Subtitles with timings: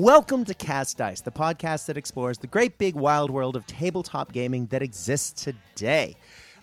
[0.00, 4.32] Welcome to Cast Dice, the podcast that explores the great big wild world of tabletop
[4.32, 6.16] gaming that exists today.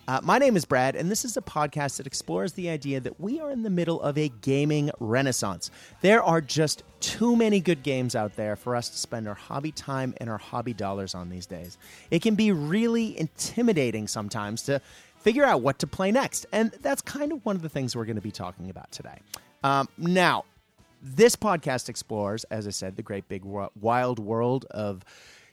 [0.08, 3.20] Uh, my name is Brad, and this is a podcast that explores the idea that
[3.20, 5.70] we are in the middle of a gaming renaissance.
[6.00, 9.70] There are just too many good games out there for us to spend our hobby
[9.70, 11.78] time and our hobby dollars on these days.
[12.10, 14.80] It can be really intimidating sometimes to
[15.20, 18.04] figure out what to play next, and that's kind of one of the things we're
[18.04, 19.20] going to be talking about today.
[19.62, 20.44] Um, now,
[21.00, 25.04] this podcast explores, as I said, the great big wild world of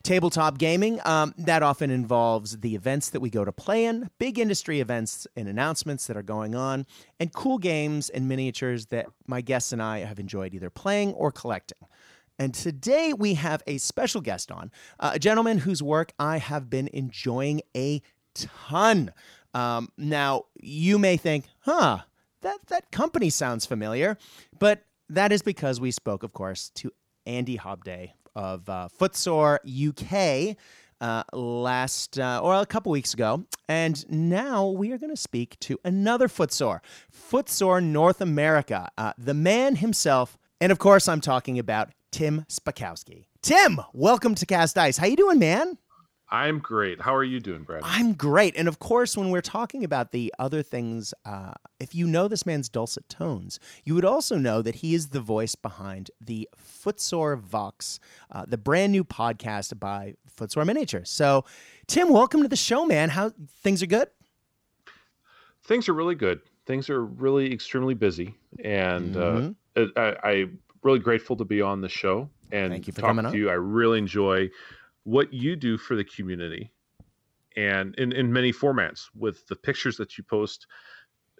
[0.03, 0.99] tabletop gaming.
[1.03, 5.27] Um, that often involves the events that we go to play in, big industry events
[5.35, 6.85] and announcements that are going on,
[7.19, 11.31] and cool games and miniatures that my guests and I have enjoyed either playing or
[11.31, 11.79] collecting.
[12.37, 16.69] And today we have a special guest on, uh, a gentleman whose work I have
[16.69, 18.01] been enjoying a
[18.33, 19.11] ton.
[19.53, 21.99] Um, now, you may think, huh,
[22.41, 24.17] that, that company sounds familiar,
[24.59, 26.91] but that is because we spoke, of course, to
[27.25, 30.57] Andy Hobday of uh, Footsore UK
[31.01, 35.59] uh, last uh, or a couple weeks ago, and now we are going to speak
[35.59, 41.59] to another Footsore, Footsore North America, uh, the man himself, and of course, I'm talking
[41.59, 43.25] about Tim Spakowski.
[43.41, 44.97] Tim, welcome to Cast Dice.
[44.97, 45.77] How you doing, man?
[46.29, 47.01] I'm great.
[47.01, 47.81] How are you doing, Brad?
[47.83, 48.55] I'm great.
[48.57, 52.45] And of course, when we're talking about the other things, uh, if you know this
[52.45, 57.35] man's dulcet tones, you would also know that he is the voice behind the Footsore
[57.35, 57.99] Vox,
[58.31, 61.11] uh, the brand new podcast by Footsore Miniatures.
[61.11, 61.45] So,
[61.87, 63.09] Tim, welcome to the show, man.
[63.09, 64.07] How things are good?
[65.63, 66.41] Things are really good.
[66.65, 69.83] Things are really extremely busy, and uh, mm-hmm.
[69.95, 73.09] uh, I, am really grateful to be on the show and Thank you for talk
[73.09, 73.35] coming to on.
[73.35, 73.49] you.
[73.49, 74.49] I really enjoy
[75.05, 76.71] what you do for the community
[77.55, 80.67] and in, in many formats with the pictures that you post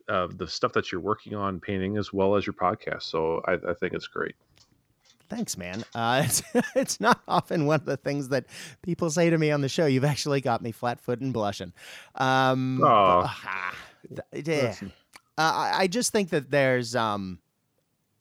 [0.07, 3.03] uh, the stuff that you're working on painting as well as your podcast.
[3.03, 4.35] So i, I think it's great.
[5.29, 5.83] Thanks man.
[5.95, 6.43] Uh, it's,
[6.75, 8.45] it's not often one of the things that
[8.83, 9.87] people say to me on the show.
[9.87, 11.73] You've actually got me flat foot and blushing.
[12.13, 13.29] Um, oh,
[14.11, 14.75] but, yeah.
[15.37, 17.39] Uh, I just think that there's um,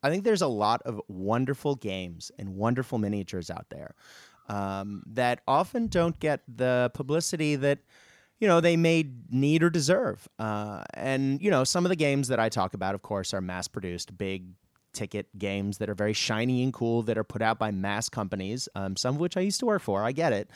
[0.03, 3.95] I think there's a lot of wonderful games and wonderful miniatures out there
[4.49, 7.79] um, that often don't get the publicity that
[8.39, 10.27] you know they may need or deserve.
[10.39, 13.41] Uh, and you know, some of the games that I talk about, of course, are
[13.41, 14.47] mass-produced, big
[14.93, 18.69] ticket games that are very shiny and cool that are put out by mass companies.
[18.75, 20.03] Um, some of which I used to work for.
[20.05, 20.51] I get it.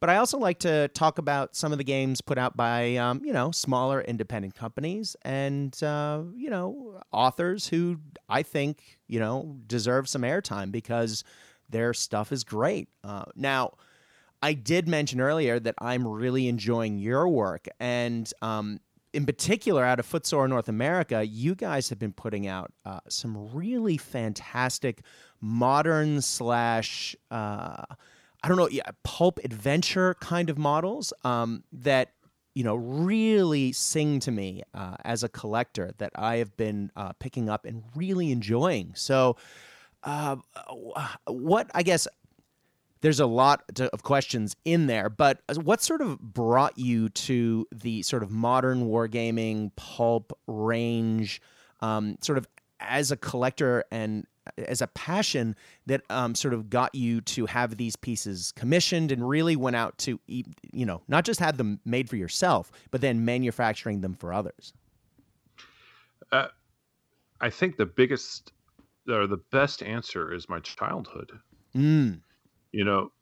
[0.00, 3.20] But I also like to talk about some of the games put out by, um,
[3.22, 9.58] you know, smaller independent companies and, uh, you know, authors who I think, you know,
[9.66, 11.22] deserve some airtime because
[11.70, 12.88] their stuff is great.
[13.04, 13.72] Uh, now,
[14.42, 18.80] I did mention earlier that I'm really enjoying your work, and um,
[19.12, 23.52] in particular, out of Footsore North America, you guys have been putting out uh, some
[23.52, 25.02] really fantastic
[25.40, 27.84] modern slash uh,
[28.42, 32.12] I don't know, yeah, pulp adventure kind of models um, that
[32.54, 37.12] you know really sing to me uh, as a collector that I have been uh,
[37.18, 38.92] picking up and really enjoying.
[38.94, 39.36] So
[40.02, 40.36] uh,
[41.26, 42.06] what I guess
[43.00, 47.66] there's a lot to, of questions in there, but what sort of brought you to
[47.72, 51.40] the sort of modern wargaming pulp range,
[51.80, 52.46] um, sort of
[52.78, 54.26] as a collector and
[54.58, 55.54] as a passion
[55.86, 59.96] that um, sort of got you to have these pieces commissioned and really went out
[59.98, 64.32] to, you know, not just have them made for yourself, but then manufacturing them for
[64.32, 64.72] others?
[66.32, 66.48] Uh,
[67.40, 68.52] I think the biggest
[69.10, 71.32] or the best answer is my childhood.
[71.74, 72.20] Mm.
[72.72, 73.12] You know,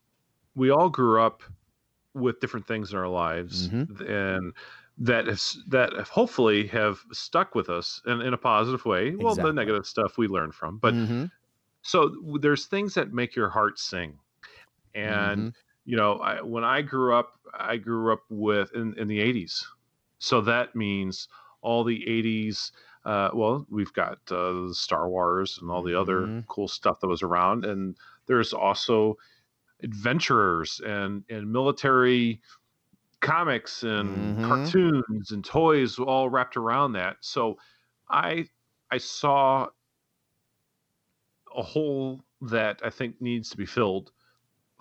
[0.54, 1.42] we all grew up
[2.14, 4.02] with different things in our lives, mm-hmm.
[4.10, 4.52] and
[4.98, 9.08] that has that hopefully have stuck with us in, in a positive way.
[9.08, 9.24] Exactly.
[9.24, 11.26] Well, the negative stuff we learn from, but mm-hmm.
[11.82, 14.18] so there's things that make your heart sing,
[14.94, 15.48] and mm-hmm.
[15.84, 19.64] you know, I, when I grew up, I grew up with in, in the '80s,
[20.18, 21.28] so that means
[21.62, 22.72] all the '80s
[23.08, 26.40] uh, well, we've got uh, Star Wars and all the other mm-hmm.
[26.46, 27.96] cool stuff that was around, and
[28.26, 29.16] there's also
[29.82, 32.42] adventurers and and military
[33.20, 34.44] comics and mm-hmm.
[34.44, 37.16] cartoons and toys all wrapped around that.
[37.20, 37.56] So
[38.10, 38.46] I
[38.90, 39.68] I saw
[41.56, 44.12] a hole that I think needs to be filled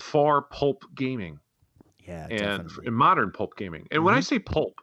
[0.01, 1.39] for pulp gaming.
[2.06, 3.88] Yeah, and, and modern pulp gaming.
[3.89, 4.06] And mm-hmm.
[4.06, 4.35] when I mm-hmm.
[4.35, 4.81] say pulp,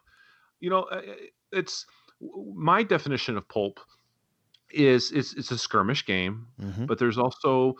[0.61, 1.01] you know, uh,
[1.51, 1.85] it's
[2.55, 3.79] my definition of pulp
[4.71, 6.85] is it's, it's a skirmish game, mm-hmm.
[6.85, 7.75] but there's also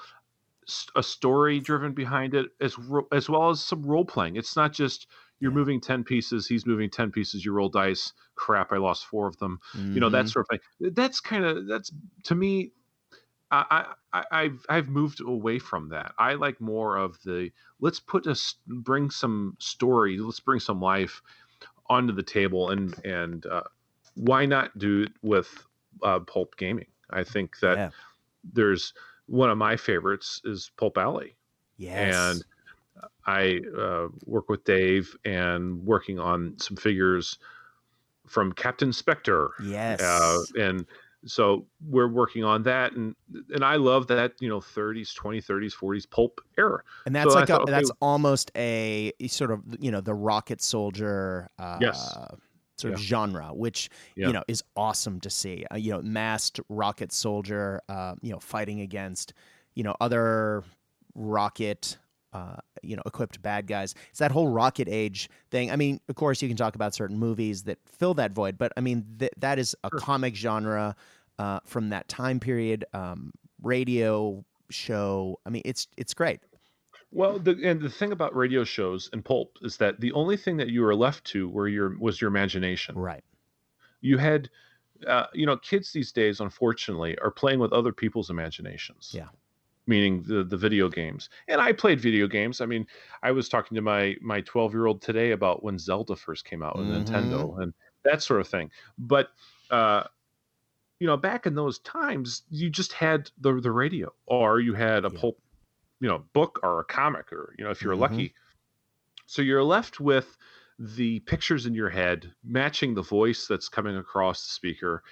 [0.95, 2.75] a story driven behind it as
[3.11, 4.35] as well as some role playing.
[4.35, 5.07] It's not just
[5.39, 5.57] you're yeah.
[5.57, 9.37] moving 10 pieces, he's moving 10 pieces, you roll dice, crap, I lost four of
[9.37, 9.59] them.
[9.75, 9.93] Mm-hmm.
[9.93, 10.27] You know, that mm-hmm.
[10.27, 10.93] sort of thing.
[10.93, 11.91] That's kind of that's
[12.23, 12.71] to me
[13.51, 16.13] I, I I've I've moved away from that.
[16.17, 21.21] I like more of the let's put us bring some story, let's bring some life
[21.87, 23.63] onto the table, and and uh,
[24.15, 25.65] why not do it with
[26.03, 26.87] uh, pulp gaming?
[27.09, 27.89] I think that yeah.
[28.53, 28.93] there's
[29.27, 31.35] one of my favorites is Pulp Alley.
[31.77, 32.15] Yes.
[32.15, 32.45] And
[33.25, 37.37] I uh, work with Dave and working on some figures
[38.27, 39.51] from Captain Spectre.
[39.63, 40.01] Yes.
[40.01, 40.85] Uh, and
[41.27, 43.15] so we're working on that and
[43.49, 46.81] and I love that, you know, 30s, 20s, 30s, 40s pulp era.
[47.07, 50.61] And that's so like a, thought, that's almost a sort of, you know, the rocket
[50.61, 52.15] soldier uh, yes
[52.77, 52.95] sort yeah.
[52.95, 54.27] of genre, which yeah.
[54.27, 55.65] you know is awesome to see.
[55.71, 59.33] Uh, you know, masked rocket soldier, uh, you know, fighting against
[59.73, 60.63] you know other
[61.13, 61.97] rocket.
[62.33, 63.95] Uh, you know, equipped bad guys.
[64.09, 65.71] It's that whole rocket age thing.
[65.71, 68.73] I mean, of course, you can talk about certain movies that fill that void, but
[68.75, 69.99] I mean, th- that is a sure.
[69.99, 70.97] comic genre
[71.39, 72.83] uh, from that time period.
[72.93, 73.31] Um,
[73.61, 75.39] radio show.
[75.45, 76.39] I mean, it's it's great.
[77.11, 80.57] Well, the and the thing about radio shows and pulp is that the only thing
[80.57, 82.97] that you were left to were your was your imagination.
[82.97, 83.23] Right.
[84.01, 84.49] You had,
[85.07, 89.11] uh, you know, kids these days, unfortunately, are playing with other people's imaginations.
[89.13, 89.27] Yeah.
[89.87, 92.59] Meaning the the video games, and I played video games.
[92.59, 92.87] I mean,
[93.21, 96.63] I was talking to my my twelve year old today about when Zelda first came
[96.63, 97.13] out with mm-hmm.
[97.13, 97.73] Nintendo and
[98.03, 98.71] that sort of thing.
[98.97, 99.29] But
[99.69, 100.03] uh,
[100.99, 105.05] you know, back in those times, you just had the the radio, or you had
[105.05, 105.19] a yeah.
[105.19, 105.39] pulp
[105.99, 108.01] you know book or a comic or you know if you're mm-hmm.
[108.01, 108.33] lucky
[109.25, 110.37] so you're left with
[110.77, 115.03] the pictures in your head matching the voice that's coming across the speaker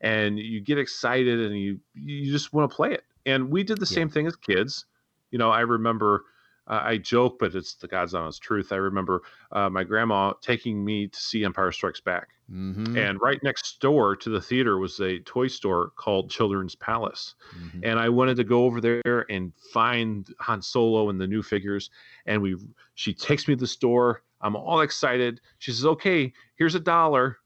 [0.00, 3.78] and you get excited and you you just want to play it and we did
[3.78, 3.94] the yeah.
[3.94, 4.86] same thing as kids
[5.30, 6.24] you know i remember
[6.68, 8.72] uh, I joke, but it's the God's honest truth.
[8.72, 12.96] I remember uh, my grandma taking me to see Empire Strikes Back, mm-hmm.
[12.96, 17.80] and right next door to the theater was a toy store called Children's Palace, mm-hmm.
[17.82, 21.90] and I wanted to go over there and find Han Solo and the new figures.
[22.26, 22.56] And we,
[22.94, 24.22] she takes me to the store.
[24.40, 25.40] I'm all excited.
[25.58, 27.38] She says, "Okay, here's a dollar."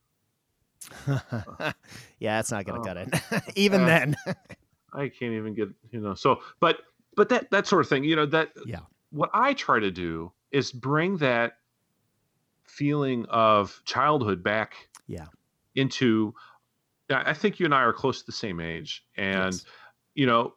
[2.18, 3.14] yeah, it's not gonna uh, cut it.
[3.56, 4.14] even then,
[4.92, 6.12] I can't even get you know.
[6.12, 6.82] So, but
[7.16, 8.80] but that that sort of thing, you know, that yeah
[9.16, 11.54] what I try to do is bring that
[12.64, 15.26] feeling of childhood back yeah
[15.74, 16.34] into
[17.08, 19.64] I think you and I are close to the same age and yes.
[20.14, 20.54] you know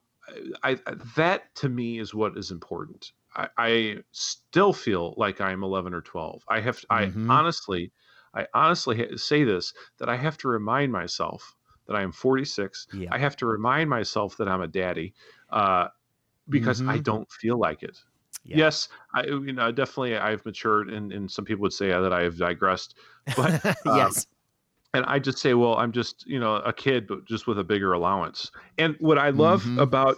[0.63, 0.77] I
[1.15, 3.11] that to me is what is important.
[3.35, 6.44] I, I still feel like I'm 11 or 12.
[6.47, 7.29] I have mm-hmm.
[7.29, 7.91] I honestly
[8.33, 11.56] I honestly say this that I have to remind myself
[11.88, 12.88] that I am 46.
[12.94, 13.09] Yeah.
[13.11, 15.13] I have to remind myself that I'm a daddy
[15.50, 15.88] uh,
[16.47, 16.89] because mm-hmm.
[16.89, 17.97] I don't feel like it.
[18.44, 18.57] Yeah.
[18.57, 22.38] Yes, I you know definitely I've matured, and, and some people would say that I've
[22.38, 22.95] digressed,
[23.36, 24.27] but um, yes.
[24.95, 27.63] And I just say, well, I'm just you know a kid, but just with a
[27.63, 28.51] bigger allowance.
[28.77, 29.80] And what I love mm-hmm.
[29.80, 30.18] about,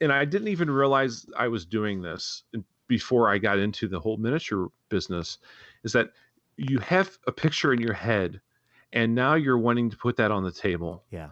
[0.00, 2.42] and I didn't even realize I was doing this
[2.88, 5.38] before I got into the whole miniature business,
[5.82, 6.10] is that
[6.56, 8.40] you have a picture in your head,
[8.92, 11.04] and now you're wanting to put that on the table.
[11.10, 11.28] Yeah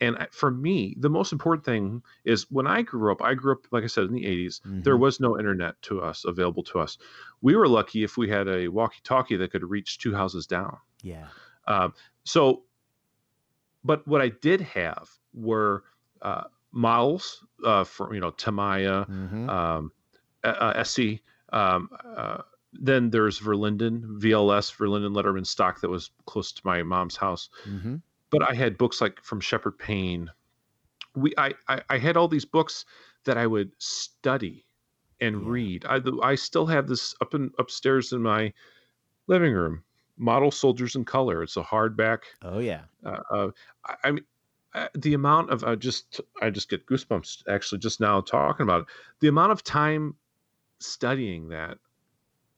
[0.00, 3.66] and for me, the most important thing is when I grew up, I grew up,
[3.70, 4.82] like I said, in the 80s, mm-hmm.
[4.82, 6.98] there was no internet to us available to us.
[7.40, 10.76] We were lucky if we had a walkie talkie that could reach two houses down.
[11.02, 11.26] Yeah.
[11.66, 12.64] Um, so,
[13.84, 15.84] but what I did have were
[16.20, 19.48] uh, models uh, for, you know, Tamiya, mm-hmm.
[19.48, 19.92] um,
[20.44, 21.20] uh, SC.
[21.52, 22.38] Um, uh,
[22.72, 27.48] then there's Verlinden, VLS, Verlinden Lettermann Stok that was close to my mom's house.
[27.66, 27.96] Mm-hmm
[28.32, 30.28] but I had books like from Sheperd Paine.
[31.14, 32.84] We I, I, I had all these books
[33.24, 34.64] that I would study
[35.20, 35.48] and yeah.
[35.48, 35.84] read.
[35.84, 38.52] I I still have this up and upstairs in my
[39.28, 39.84] living room.
[40.16, 41.42] Model Soldiers in Color.
[41.42, 42.20] It's a hardback.
[42.42, 42.82] Oh yeah.
[43.04, 43.50] Uh, uh,
[43.84, 44.24] I, I mean,
[44.74, 48.82] uh, the amount of I just I just get goosebumps actually just now talking about
[48.82, 48.86] it.
[49.20, 50.16] The amount of time
[50.78, 51.78] studying that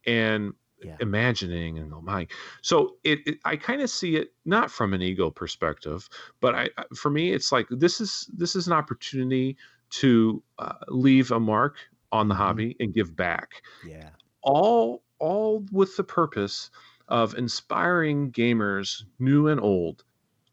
[0.06, 0.54] and
[0.84, 0.96] yeah.
[1.00, 2.26] imagining and oh my
[2.62, 6.08] so it, it i kind of see it not from an ego perspective
[6.40, 9.56] but i for me it's like this is this is an opportunity
[9.90, 11.76] to uh, leave a mark
[12.12, 12.42] on the mm-hmm.
[12.42, 13.62] hobby and give back.
[13.86, 14.10] Yeah.
[14.42, 16.70] All all with the purpose
[17.08, 20.04] of inspiring gamers new and old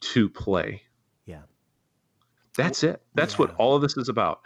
[0.01, 0.81] to play.
[1.25, 1.43] Yeah.
[2.57, 3.01] That's it.
[3.15, 3.39] That's yeah.
[3.39, 4.41] what all of this is about.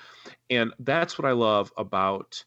[0.49, 2.43] And that's what i love about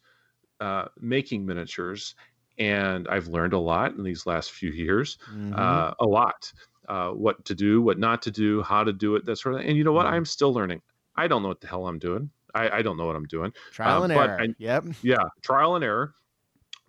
[0.61, 2.15] uh, making miniatures
[2.59, 5.55] and I've learned a lot in these last few years, mm-hmm.
[5.55, 6.53] uh, a lot.
[6.89, 9.61] Uh, what to do, what not to do, how to do it, that sort of
[9.61, 9.69] thing.
[9.69, 10.07] And you know what?
[10.07, 10.15] Mm-hmm.
[10.15, 10.81] I'm still learning.
[11.17, 12.31] I don't know what the hell I'm doing.
[12.55, 13.53] I, I don't know what I'm doing.
[13.73, 14.41] Trial uh, and error.
[14.41, 14.85] I, yep.
[15.03, 16.15] Yeah, trial and error.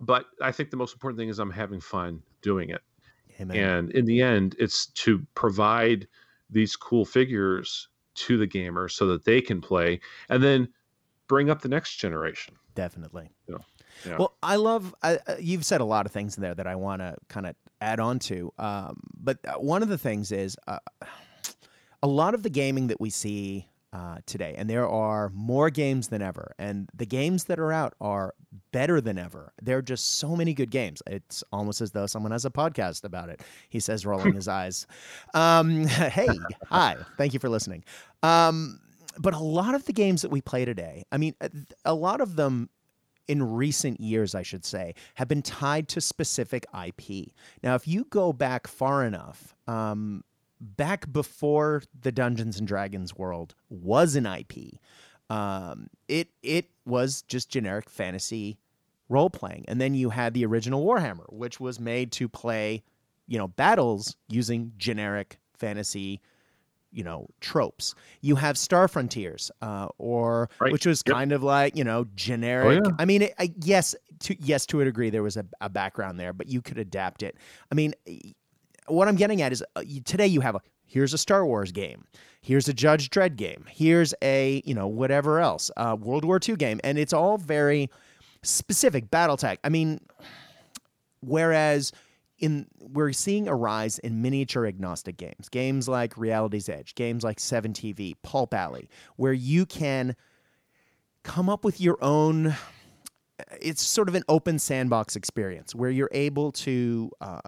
[0.00, 2.80] But I think the most important thing is I'm having fun doing it.
[3.40, 3.56] Amen.
[3.56, 6.08] And in the end, it's to provide
[6.48, 10.68] these cool figures to the gamer so that they can play and then
[11.28, 12.54] bring up the next generation.
[12.74, 13.30] Definitely.
[13.46, 13.56] Yeah.
[14.06, 14.16] Yeah.
[14.18, 14.94] Well, I love.
[15.02, 17.54] Uh, you've said a lot of things in there that I want to kind of
[17.80, 18.52] add on to.
[18.58, 20.78] Um, but uh, one of the things is uh,
[22.02, 26.08] a lot of the gaming that we see uh, today, and there are more games
[26.08, 28.34] than ever, and the games that are out are
[28.72, 29.52] better than ever.
[29.60, 31.02] There are just so many good games.
[31.06, 33.40] It's almost as though someone has a podcast about it.
[33.68, 34.86] He says, rolling his eyes.
[35.34, 36.28] Um, hey,
[36.68, 37.84] hi, thank you for listening.
[38.22, 38.80] Um,
[39.18, 41.34] but a lot of the games that we play today, I mean,
[41.84, 42.70] a lot of them
[43.30, 47.28] in recent years, I should say, have been tied to specific IP.
[47.62, 50.24] Now, if you go back far enough, um,
[50.60, 54.80] back before the Dungeons and Dragons world was an IP,
[55.30, 58.58] um, it it was just generic fantasy
[59.08, 62.82] role playing, and then you had the original Warhammer, which was made to play,
[63.28, 66.20] you know, battles using generic fantasy
[66.92, 67.94] you know tropes.
[68.20, 70.72] You have Star Frontiers, uh, or right.
[70.72, 71.14] which was yep.
[71.14, 72.82] kind of like you know generic.
[72.84, 72.96] Oh, yeah.
[72.98, 76.18] I mean, it, I, yes, to yes to a degree there was a, a, background
[76.18, 77.36] there, but you could adapt it.
[77.70, 77.94] I mean,
[78.86, 82.04] what I'm getting at is uh, today you have a here's a Star Wars game,
[82.40, 86.56] here's a Judge Dredd game, here's a you know whatever else, uh, World War II
[86.56, 87.90] game, and it's all very
[88.42, 89.58] specific battle tech.
[89.64, 90.00] I mean,
[91.20, 91.92] whereas
[92.40, 97.38] in we're seeing a rise in miniature agnostic games, games like Reality's Edge, games like
[97.38, 100.16] 7TV, Pulp Alley, where you can
[101.22, 102.54] come up with your own
[103.60, 107.40] it's sort of an open sandbox experience where you're able to uh,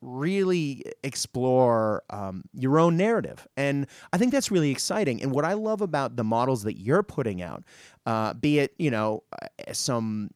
[0.00, 3.46] really explore um, your own narrative.
[3.56, 5.22] And I think that's really exciting.
[5.22, 7.64] And what I love about the models that you're putting out,
[8.06, 10.30] uh, be it, you know, uh, some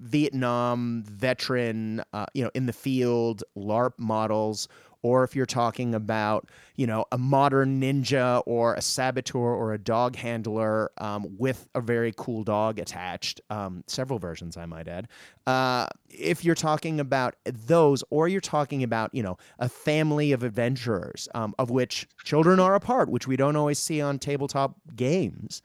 [0.00, 4.68] Vietnam veteran, uh, you know, in the field LRRP models,
[5.02, 9.78] or if you're talking about, you know, a modern ninja or a saboteur or a
[9.78, 15.08] dog handler um, with a very cool dog attached, um, several versions, I might add.
[15.46, 20.42] Uh, if you're talking about those, or you're talking about, you know, a family of
[20.42, 24.74] adventurers, um, of which children are a part, which we don't always see on tabletop
[24.94, 25.62] games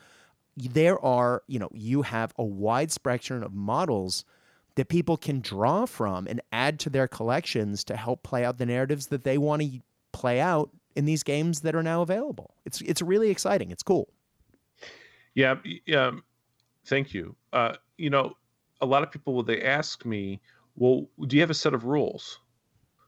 [0.58, 4.26] there are, you know, you have a wide spectrum of models
[4.76, 8.66] that people can draw from and add to their collections to help play out the
[8.66, 9.80] narratives that they want to
[10.12, 12.56] play out in these games that are now available.
[12.66, 13.72] It's it's really exciting.
[13.72, 14.10] It's cool.
[15.34, 16.12] Yeah, yeah.
[16.86, 17.36] Thank you.
[17.52, 18.38] Uh, you know,
[18.82, 20.40] a lot of people will they ask me,
[20.76, 22.40] "Well, do you have a set of rules?"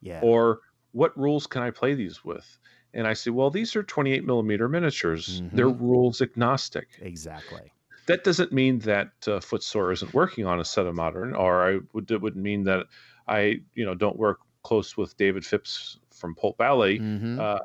[0.01, 0.19] Yeah.
[0.21, 0.61] Or
[0.91, 2.57] what rules can I play these with?
[2.93, 5.41] And I say, well, these are 28 millimeter miniatures.
[5.41, 5.55] Mm-hmm.
[5.55, 6.87] They're rules agnostic.
[7.01, 7.71] Exactly.
[8.07, 11.79] That doesn't mean that uh, Footsore isn't working on a set of modern, or I
[11.93, 12.85] would it would mean that
[13.27, 16.99] I, you know, don't work close with David Phipps from Pulp Alley.
[16.99, 17.39] Mm-hmm.
[17.39, 17.59] Uh,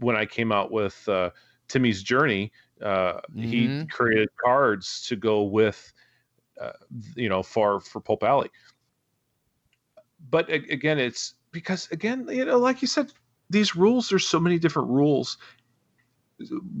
[0.00, 1.30] when I came out with uh,
[1.68, 3.42] Timmy's Journey, uh, mm-hmm.
[3.42, 5.92] he created cards to go with,
[6.60, 6.72] uh,
[7.14, 8.50] you know, for for Pulp Alley.
[10.30, 13.12] But again, it's because again, you know, like you said,
[13.50, 15.38] these rules there's so many different rules.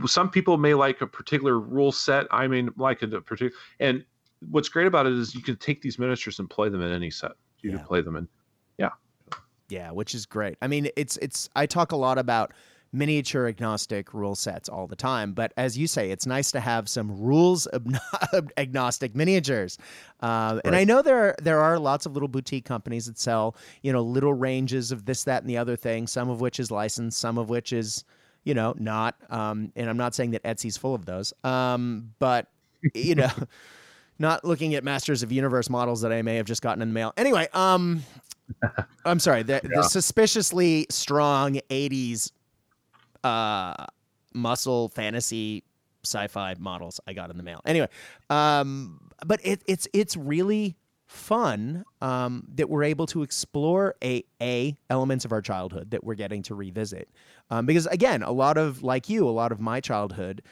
[0.06, 4.04] Some people may like a particular rule set i may like a particular and
[4.50, 7.10] what's great about it is you can take these miniatures and play them in any
[7.10, 7.32] set.
[7.62, 7.78] You yeah.
[7.78, 8.28] can play them in
[8.78, 8.90] yeah.
[9.68, 10.56] Yeah which is great.
[10.62, 12.52] I mean it's it's i talk a lot about
[12.92, 15.32] miniature agnostic rule sets all the time.
[15.32, 17.68] But as you say, it's nice to have some rules
[18.56, 19.78] agnostic miniatures.
[20.20, 20.60] Uh, right.
[20.64, 23.92] And I know there are, there are lots of little boutique companies that sell you
[23.92, 26.06] know little ranges of this, that, and the other thing.
[26.06, 28.04] Some of which is licensed, some of which is
[28.44, 29.16] you know not.
[29.30, 31.32] Um, and I'm not saying that Etsy's full of those.
[31.44, 32.48] Um, but
[32.94, 33.30] you know.
[34.20, 36.92] not looking at Masters of Universe models that I may have just gotten in the
[36.92, 37.12] mail.
[37.16, 38.02] Anyway, um,
[39.04, 39.42] I'm sorry.
[39.42, 39.70] The, yeah.
[39.74, 42.32] the, suspiciously strong '80s
[43.28, 43.86] uh,
[44.34, 45.64] muscle fantasy
[46.04, 47.60] sci-fi models I got in the mail.
[47.66, 47.88] Anyway,
[48.30, 54.76] um, but it, it's it's really fun um, that we're able to explore a a
[54.90, 57.08] elements of our childhood that we're getting to revisit
[57.50, 60.42] um, because again, a lot of like you, a lot of my childhood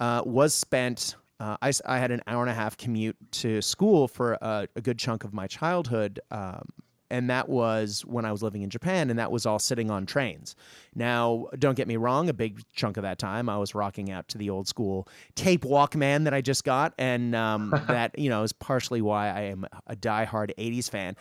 [0.00, 1.16] uh, was spent.
[1.38, 4.80] Uh, I, I had an hour and a half commute to school for a, a
[4.80, 6.66] good chunk of my childhood um,
[7.10, 10.06] and that was when I was living in Japan, and that was all sitting on
[10.06, 10.56] trains.
[10.94, 14.28] Now, don't get me wrong, a big chunk of that time I was rocking out
[14.28, 18.42] to the old school tape Walkman that I just got, and um, that you know
[18.42, 21.16] is partially why I am a diehard '80s fan.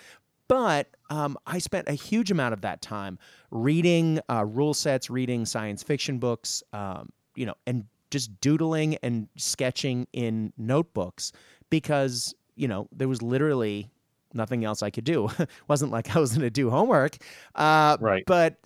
[0.48, 3.18] But um, I spent a huge amount of that time
[3.50, 9.27] reading uh, rule sets, reading science fiction books, um, you know, and just doodling and
[9.38, 11.32] sketching in notebooks
[11.70, 13.89] because you know there was literally
[14.36, 15.30] nothing else I could do.
[15.68, 17.18] wasn't like I was going to do homework.
[17.56, 18.24] Uh, right.
[18.25, 18.58] But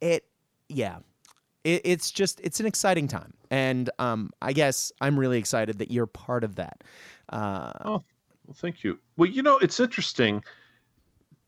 [0.00, 0.24] it,
[0.68, 0.98] yeah,
[1.64, 5.90] it, it's just it's an exciting time, and um, I guess I'm really excited that
[5.90, 6.82] you're part of that.
[7.28, 8.02] Uh, oh,
[8.46, 8.98] well, thank you.
[9.16, 10.42] Well, you know, it's interesting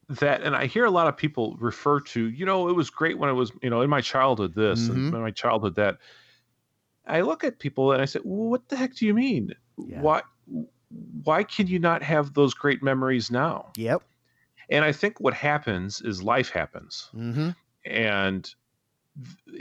[0.08, 3.18] that, and I hear a lot of people refer to, you know, it was great
[3.18, 5.14] when I was, you know, in my childhood this mm-hmm.
[5.14, 5.98] and my childhood that.
[7.04, 9.52] I look at people and I say, well, "What the heck do you mean?
[9.76, 10.00] Yeah.
[10.00, 10.22] Why?
[11.24, 14.02] Why can you not have those great memories now?" Yep.
[14.70, 17.50] And I think what happens is life happens, mm-hmm.
[17.84, 18.54] and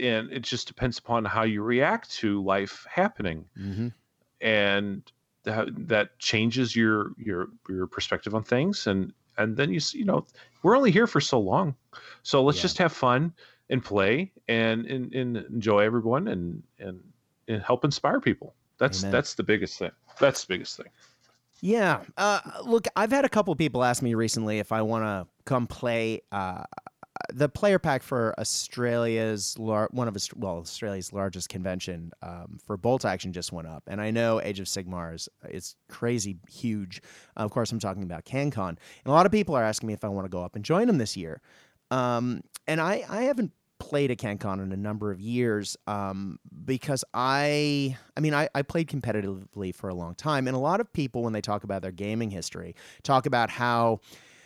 [0.00, 3.88] and it just depends upon how you react to life happening mm-hmm.
[4.40, 5.02] and
[5.44, 10.24] that, that changes your your your perspective on things and and then you you know
[10.62, 11.74] we're only here for so long
[12.22, 12.62] so let's yeah.
[12.62, 13.32] just have fun
[13.68, 17.00] and play and, and, and enjoy everyone and, and
[17.48, 19.12] and help inspire people that's Amen.
[19.12, 20.86] that's the biggest thing that's the biggest thing
[21.62, 25.26] yeah uh, look i've had a couple people ask me recently if i want to
[25.46, 26.62] come play uh,
[27.32, 33.04] the player pack for Australia's lar- one of well Australia's largest convention um, for bolt
[33.04, 35.14] action just went up, and I know Age of Sigmar
[35.48, 37.00] is crazy huge.
[37.36, 40.04] of course, I'm talking about CanCon, and a lot of people are asking me if
[40.04, 41.40] I want to go up and join them this year.
[41.90, 47.04] Um, and I I haven't played a CanCon in a number of years um, because
[47.12, 50.92] I, I mean, I, I, played competitively for a long time, and a lot of
[50.92, 54.00] people, when they talk about their gaming history, talk about how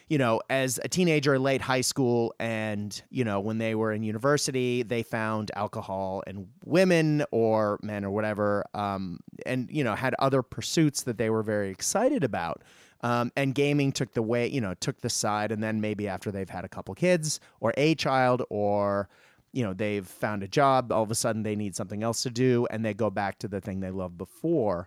[0.08, 4.04] you know, as a teenager, late high school, and, you know, when they were in
[4.04, 10.14] university, they found alcohol and women or men or whatever, um, and, you know, had
[10.20, 12.62] other pursuits that they were very excited about.
[13.02, 15.52] Um, and gaming took the way, you know, took the side.
[15.52, 19.08] And then maybe after they've had a couple kids or a child or,
[19.56, 22.30] you know, they've found a job, all of a sudden they need something else to
[22.30, 24.86] do and they go back to the thing they loved before.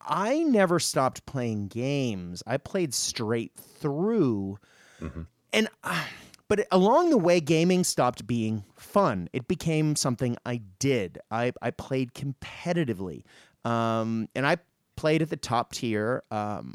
[0.00, 2.40] I never stopped playing games.
[2.46, 4.58] I played straight through.
[5.00, 5.22] Mm-hmm.
[5.52, 6.04] And uh,
[6.46, 9.28] but along the way gaming stopped being fun.
[9.32, 11.18] It became something I did.
[11.32, 13.24] I I played competitively.
[13.64, 14.58] Um, and I
[14.94, 16.22] played at the top tier.
[16.30, 16.74] Um,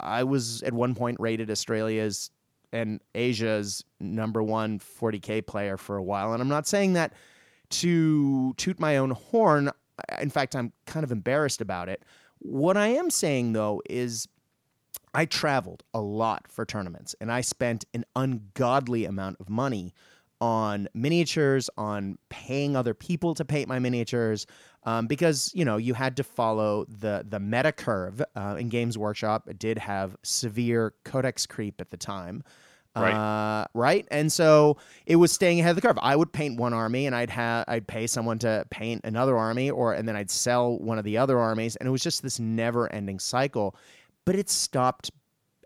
[0.00, 2.30] I was at one point rated Australia's
[2.74, 7.14] and Asia's number one 40k player for a while, and I'm not saying that
[7.70, 9.70] to toot my own horn
[10.20, 12.02] in fact, I'm kind of embarrassed about it.
[12.38, 14.28] What I am saying though is
[15.12, 19.94] I traveled a lot for tournaments and I spent an ungodly amount of money
[20.40, 24.46] on miniatures, on paying other people to paint my miniatures,
[24.82, 28.20] um, because you know you had to follow the the meta curve.
[28.36, 32.42] Uh, in Games Workshop, it did have severe codex creep at the time,
[32.96, 33.14] Right.
[33.14, 34.06] Uh, right.
[34.10, 34.76] And so
[35.06, 35.98] it was staying ahead of the curve.
[36.00, 39.70] I would paint one army and I'd have I'd pay someone to paint another army
[39.70, 42.38] or and then I'd sell one of the other armies and it was just this
[42.38, 43.74] never ending cycle.
[44.24, 45.10] But it stopped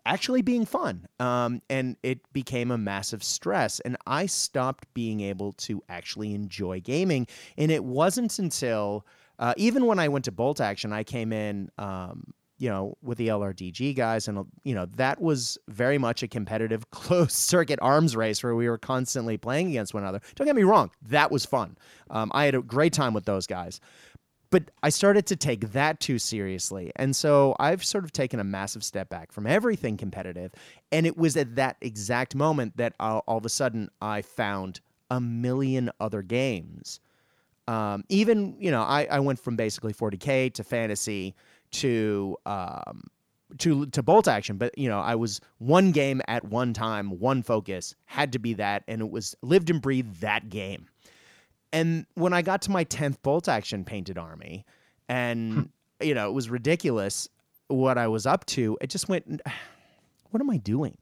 [0.08, 1.06] actually being fun.
[1.20, 3.78] Um, and it became a massive stress.
[3.80, 7.26] And I stopped being able to actually enjoy gaming.
[7.58, 9.06] And it wasn't until
[9.38, 13.18] uh, even when I went to Bolt Action, I came in um, you know, with
[13.18, 14.28] the LRDG guys.
[14.28, 18.68] And, you know, that was very much a competitive closed circuit arms race where we
[18.68, 20.20] were constantly playing against one another.
[20.34, 21.76] Don't get me wrong, that was fun.
[22.10, 23.80] Um, I had a great time with those guys.
[24.50, 26.90] But I started to take that too seriously.
[26.96, 30.52] And so I've sort of taken a massive step back from everything competitive.
[30.90, 34.80] And it was at that exact moment that all, all of a sudden I found
[35.10, 37.00] a million other games.
[37.66, 41.34] Um, even, you know, I, I went from basically 40K to fantasy
[41.72, 43.02] to um,
[43.58, 47.42] to to bolt action but you know i was one game at one time one
[47.42, 50.86] focus had to be that and it was lived and breathed that game
[51.72, 54.66] and when i got to my 10th bolt action painted army
[55.08, 55.62] and hmm.
[56.02, 57.28] you know it was ridiculous
[57.68, 59.40] what i was up to it just went
[60.30, 60.96] what am i doing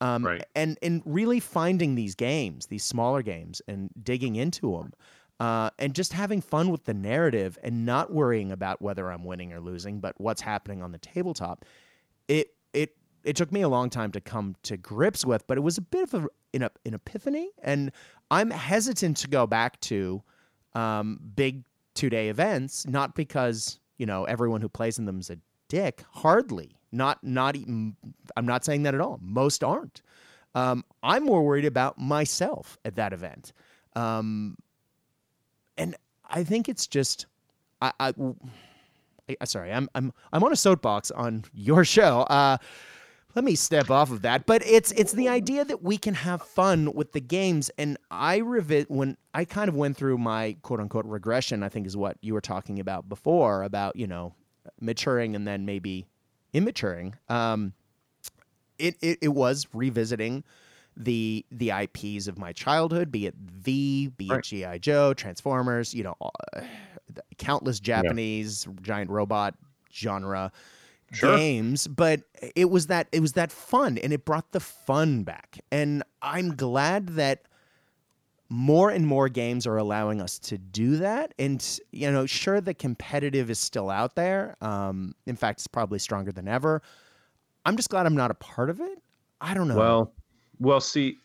[0.00, 0.44] um, right.
[0.54, 4.92] and and really finding these games these smaller games and digging into them
[5.40, 9.52] uh, and just having fun with the narrative and not worrying about whether I'm winning
[9.52, 11.64] or losing, but what's happening on the tabletop.
[12.26, 15.60] It it it took me a long time to come to grips with, but it
[15.60, 17.92] was a bit of a, an, an epiphany, and
[18.30, 20.22] I'm hesitant to go back to
[20.74, 25.30] um, big two day events, not because you know everyone who plays in them is
[25.30, 26.02] a dick.
[26.10, 27.96] Hardly, not not even.
[28.36, 29.20] I'm not saying that at all.
[29.22, 30.02] Most aren't.
[30.54, 33.52] Um, I'm more worried about myself at that event.
[33.94, 34.56] Um,
[35.78, 35.96] and
[36.28, 37.26] I think it's just
[37.80, 38.14] I, I,
[39.40, 42.20] I sorry I'm I'm I'm on a soapbox on your show.
[42.22, 42.58] Uh,
[43.34, 44.46] let me step off of that.
[44.46, 47.70] But it's it's the idea that we can have fun with the games.
[47.78, 51.62] And I revisit when I kind of went through my quote unquote regression.
[51.62, 54.34] I think is what you were talking about before about you know
[54.80, 56.06] maturing and then maybe
[56.52, 57.14] immaturing.
[57.28, 57.74] Um,
[58.78, 60.44] it, it it was revisiting
[60.98, 64.40] the the IPs of my childhood, be it V, be right.
[64.40, 66.60] it GI Joe, Transformers, you know, uh,
[67.38, 68.72] countless Japanese yeah.
[68.82, 69.54] giant robot
[69.92, 70.52] genre
[71.12, 71.36] sure.
[71.36, 72.22] games, but
[72.56, 75.60] it was that it was that fun and it brought the fun back.
[75.70, 77.42] And I'm glad that
[78.50, 81.32] more and more games are allowing us to do that.
[81.38, 84.56] And you know, sure, the competitive is still out there.
[84.60, 86.82] Um, in fact, it's probably stronger than ever.
[87.64, 88.98] I'm just glad I'm not a part of it.
[89.40, 89.76] I don't know.
[89.76, 90.12] Well,
[90.60, 91.18] well, see,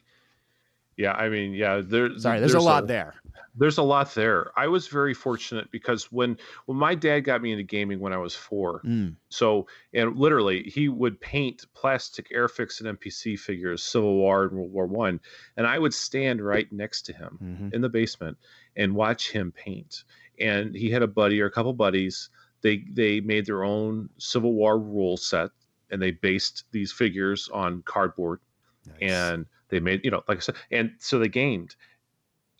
[0.97, 2.17] yeah, I mean, yeah, there.
[2.17, 3.13] Sorry, there's, there's a lot a, there
[3.55, 4.51] there's a lot there.
[4.55, 8.17] I was very fortunate because when when my dad got me into gaming when I
[8.17, 9.15] was four, mm.
[9.29, 14.71] so and literally he would paint plastic Airfix and MPC figures, Civil War and World
[14.71, 15.19] War One,
[15.57, 17.69] and I would stand right next to him mm-hmm.
[17.73, 18.37] in the basement
[18.75, 20.03] and watch him paint.
[20.39, 22.29] And he had a buddy or a couple buddies.
[22.61, 25.51] They they made their own Civil War rule set,
[25.91, 28.39] and they based these figures on cardboard,
[28.87, 28.97] nice.
[29.01, 31.75] and they made you know like I said, and so they gamed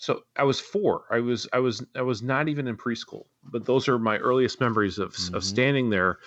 [0.03, 1.05] so I was four.
[1.09, 4.59] I was I was I was not even in preschool, but those are my earliest
[4.59, 5.35] memories of mm-hmm.
[5.35, 6.19] of standing there.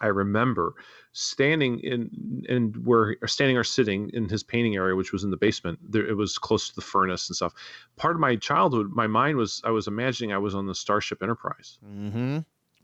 [0.00, 0.74] I remember
[1.12, 5.30] standing in and where or standing or sitting in his painting area, which was in
[5.30, 5.78] the basement.
[5.80, 7.54] There, it was close to the furnace and stuff.
[7.94, 11.22] Part of my childhood, my mind was I was imagining I was on the Starship
[11.22, 12.40] Enterprise, mm-hmm.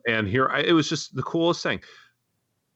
[0.07, 1.81] and here I, it was just the coolest thing.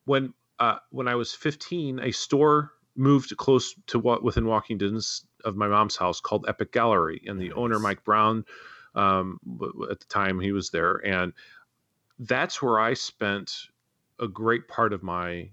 [0.07, 5.25] When uh, when I was 15, a store moved close to what within walking distance
[5.45, 7.57] of my mom's house called Epic Gallery, and the nice.
[7.57, 8.45] owner Mike Brown,
[8.95, 9.39] um,
[9.91, 11.33] at the time he was there, and
[12.19, 13.53] that's where I spent
[14.21, 15.51] a great part of my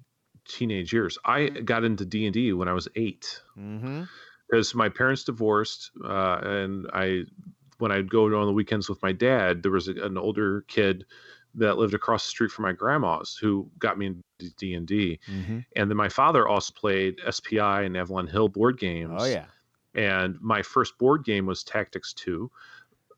[0.48, 1.18] teenage years.
[1.24, 4.04] I got into D and D when I was 8 mm-hmm.
[4.50, 7.26] because my parents divorced, uh, and I
[7.78, 11.06] when I'd go on the weekends with my dad, there was a, an older kid
[11.58, 15.20] that lived across the street from my grandma's who got me into D and D,
[15.30, 15.60] mm-hmm.
[15.76, 19.14] and then my father also played SPI and Avalon Hill board games.
[19.18, 19.46] Oh yeah,
[19.94, 22.52] and my first board game was Tactics Two,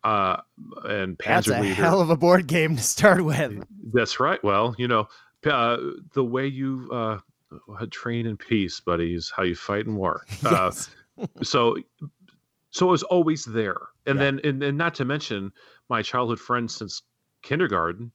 [0.04, 0.38] uh,
[0.86, 1.74] and Panzer That's a Leader.
[1.74, 3.64] hell of a board game to start with.
[3.94, 4.42] That's right.
[4.44, 5.08] Well, you know,
[5.46, 5.78] uh,
[6.14, 7.20] the way you uh,
[7.92, 10.26] train in peace, buddies, how you fight in war.
[10.46, 10.90] Uh, yes.
[11.44, 11.76] so,
[12.70, 14.26] so it was always there, and yeah.
[14.26, 15.52] then, and, and not to mention
[15.90, 17.02] my childhood friend since
[17.42, 18.12] kindergarten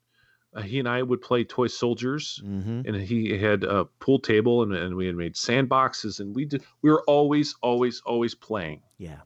[0.61, 2.83] he and I would play toy soldiers, mm-hmm.
[2.87, 6.63] and he had a pool table, and, and we had made sandboxes, and we did.
[6.83, 8.83] We were always, always, always playing.
[8.99, 9.21] Yeah.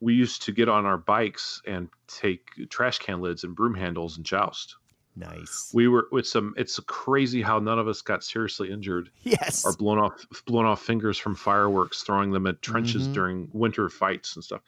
[0.00, 4.16] We used to get on our bikes and take trash can lids and broom handles
[4.16, 4.76] and joust.
[5.16, 5.70] Nice.
[5.72, 6.54] We were with some.
[6.56, 9.10] It's crazy how none of us got seriously injured.
[9.22, 9.64] Yes.
[9.64, 13.12] Or blown off, blown off fingers from fireworks, throwing them at trenches mm-hmm.
[13.12, 14.60] during winter fights and stuff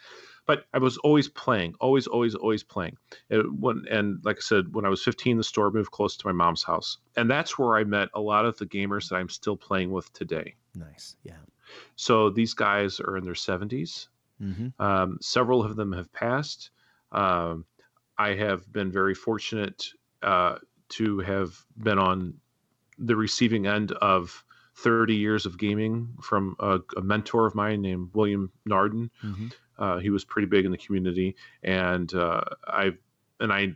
[0.47, 2.97] but I was always playing, always, always, always playing.
[3.31, 6.27] And when and like I said, when I was 15, the store moved close to
[6.27, 9.29] my mom's house, and that's where I met a lot of the gamers that I'm
[9.29, 10.55] still playing with today.
[10.75, 11.35] Nice, yeah.
[11.97, 14.09] So these guys are in their 70s.
[14.41, 14.81] Mm-hmm.
[14.81, 16.71] Um, several of them have passed.
[17.13, 17.65] Um,
[18.19, 19.89] I have been very fortunate
[20.23, 20.57] uh,
[20.91, 22.35] to have been on
[22.99, 24.45] the receiving end of
[24.77, 29.11] 30 years of gaming from a, a mentor of mine named William Narden.
[29.25, 29.49] Mm-hmm.
[29.79, 32.93] Uh, he was pretty big in the community, and uh, I
[33.41, 33.75] and I.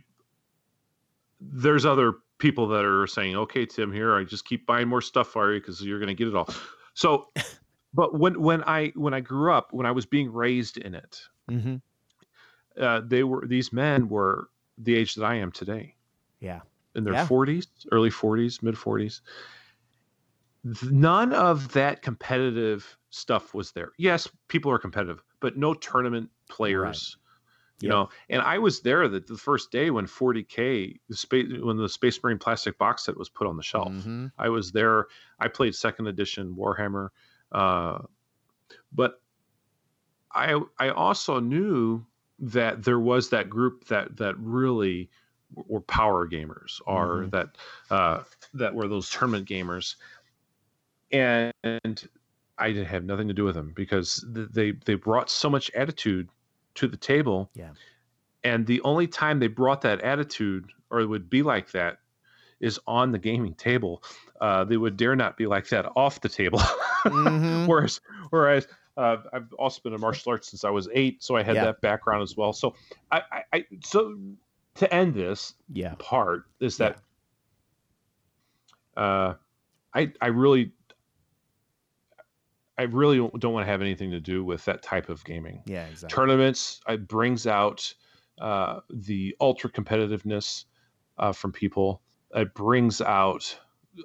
[1.39, 5.29] There's other people that are saying, "Okay, Tim, here I just keep buying more stuff
[5.29, 6.49] for you because you're going to get it all."
[6.93, 7.29] So,
[7.93, 11.21] but when when I when I grew up, when I was being raised in it,
[11.49, 11.75] mm-hmm.
[12.81, 15.95] uh, they were these men were the age that I am today.
[16.39, 16.61] Yeah,
[16.95, 17.27] in their yeah.
[17.27, 19.21] 40s, early 40s, mid 40s.
[20.91, 23.91] None of that competitive stuff was there.
[23.97, 27.17] Yes, people are competitive, but no tournament players.
[27.17, 27.83] Right.
[27.83, 27.95] You yep.
[27.95, 31.89] know, and I was there the, the first day when 40k the space when the
[31.89, 33.89] Space Marine plastic box set was put on the shelf.
[33.89, 34.27] Mm-hmm.
[34.37, 35.07] I was there.
[35.39, 37.09] I played second edition Warhammer,
[37.51, 37.99] uh,
[38.93, 39.19] but
[40.31, 42.05] I I also knew
[42.37, 45.09] that there was that group that that really
[45.55, 47.29] were power gamers or mm-hmm.
[47.31, 47.49] that
[47.89, 48.23] uh,
[48.53, 49.95] that were those tournament gamers
[51.11, 52.07] and
[52.61, 56.29] I didn't have nothing to do with them because they they brought so much attitude
[56.75, 57.49] to the table.
[57.55, 57.71] Yeah.
[58.43, 61.97] And the only time they brought that attitude or would be like that
[62.59, 64.03] is on the gaming table.
[64.39, 66.59] Uh, they would dare not be like that off the table.
[66.59, 67.65] mm-hmm.
[67.69, 71.43] whereas whereas uh, I've also been in martial arts since I was eight, so I
[71.43, 71.65] had yeah.
[71.65, 72.53] that background as well.
[72.53, 72.75] So
[73.11, 74.17] I, I, I, so
[74.75, 75.95] to end this yeah.
[75.97, 76.99] part is that
[78.97, 79.03] yeah.
[79.03, 79.35] uh,
[79.93, 80.71] I I really
[82.81, 85.61] I really don't want to have anything to do with that type of gaming.
[85.67, 86.15] Yeah, exactly.
[86.15, 87.93] Tournaments it brings out
[88.39, 90.65] uh, the ultra competitiveness
[91.19, 92.01] uh, from people.
[92.33, 93.55] It brings out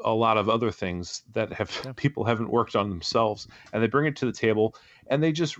[0.05, 1.93] a lot of other things that have yeah.
[1.97, 4.75] people haven't worked on themselves and they bring it to the table
[5.07, 5.57] and they just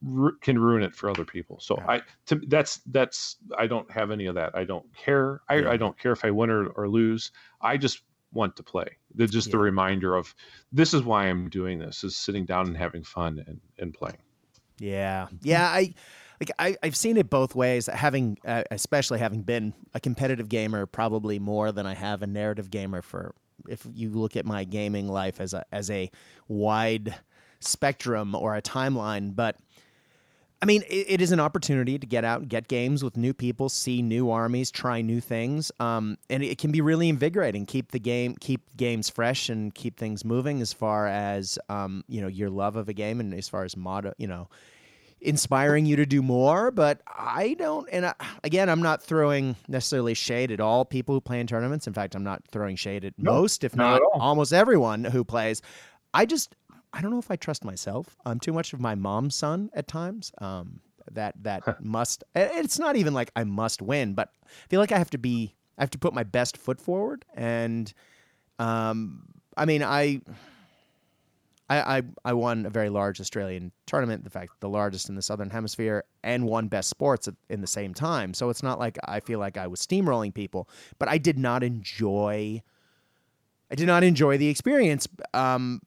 [0.00, 1.90] ru- can ruin it for other people so yeah.
[1.90, 5.70] i to, that's that's i don't have any of that i don't care i, yeah.
[5.70, 9.26] I don't care if i win or, or lose i just want to play they're
[9.26, 10.34] just the reminder of
[10.72, 14.18] this is why i'm doing this is sitting down and having fun and, and playing
[14.78, 15.92] yeah yeah i
[16.40, 17.86] like I, I've seen it both ways.
[17.86, 22.70] Having, uh, especially having been a competitive gamer, probably more than I have a narrative
[22.70, 23.02] gamer.
[23.02, 23.34] For
[23.68, 26.10] if you look at my gaming life as a as a
[26.48, 27.14] wide
[27.60, 29.56] spectrum or a timeline, but
[30.62, 33.32] I mean, it, it is an opportunity to get out and get games with new
[33.32, 37.64] people, see new armies, try new things, um, and it can be really invigorating.
[37.64, 42.20] Keep the game, keep games fresh, and keep things moving as far as um, you
[42.20, 44.48] know your love of a game, and as far as mod, you know,
[45.22, 46.70] inspiring you to do more.
[46.70, 51.22] But I don't, and I, again, I'm not throwing necessarily shade at all people who
[51.22, 51.86] play in tournaments.
[51.86, 55.24] In fact, I'm not throwing shade at no, most, if not, not almost everyone who
[55.24, 55.62] plays.
[56.12, 56.54] I just,
[56.92, 58.16] I don't know if I trust myself.
[58.26, 60.32] I'm too much of my mom's son at times.
[60.38, 60.80] Um,
[61.12, 62.24] that that must.
[62.34, 65.54] It's not even like I must win, but I feel like I have to be.
[65.78, 67.92] I have to put my best foot forward, and
[68.58, 69.24] um,
[69.56, 70.20] I mean, I
[71.70, 75.22] I, I, I won a very large Australian tournament, in fact, the largest in the
[75.22, 78.34] Southern Hemisphere, and won best sports in the same time.
[78.34, 81.62] So it's not like I feel like I was steamrolling people, but I did not
[81.62, 82.60] enjoy.
[83.70, 85.80] I did not enjoy the experience um,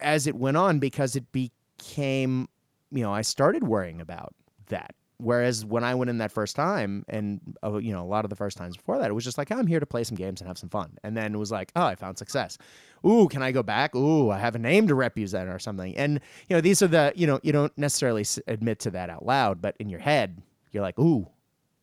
[0.00, 2.48] as it went on because it became,
[2.90, 4.34] you know, I started worrying about
[4.68, 4.94] that.
[5.20, 8.30] Whereas when I went in that first time, and uh, you know, a lot of
[8.30, 10.14] the first times before that, it was just like, oh, I'm here to play some
[10.14, 10.96] games and have some fun.
[11.02, 12.56] And then it was like, oh, I found success.
[13.04, 13.96] Ooh, can I go back?
[13.96, 15.96] Ooh, I have a name to represent or something.
[15.96, 19.26] And you know, these are the you know, you don't necessarily admit to that out
[19.26, 21.26] loud, but in your head, you're like, ooh,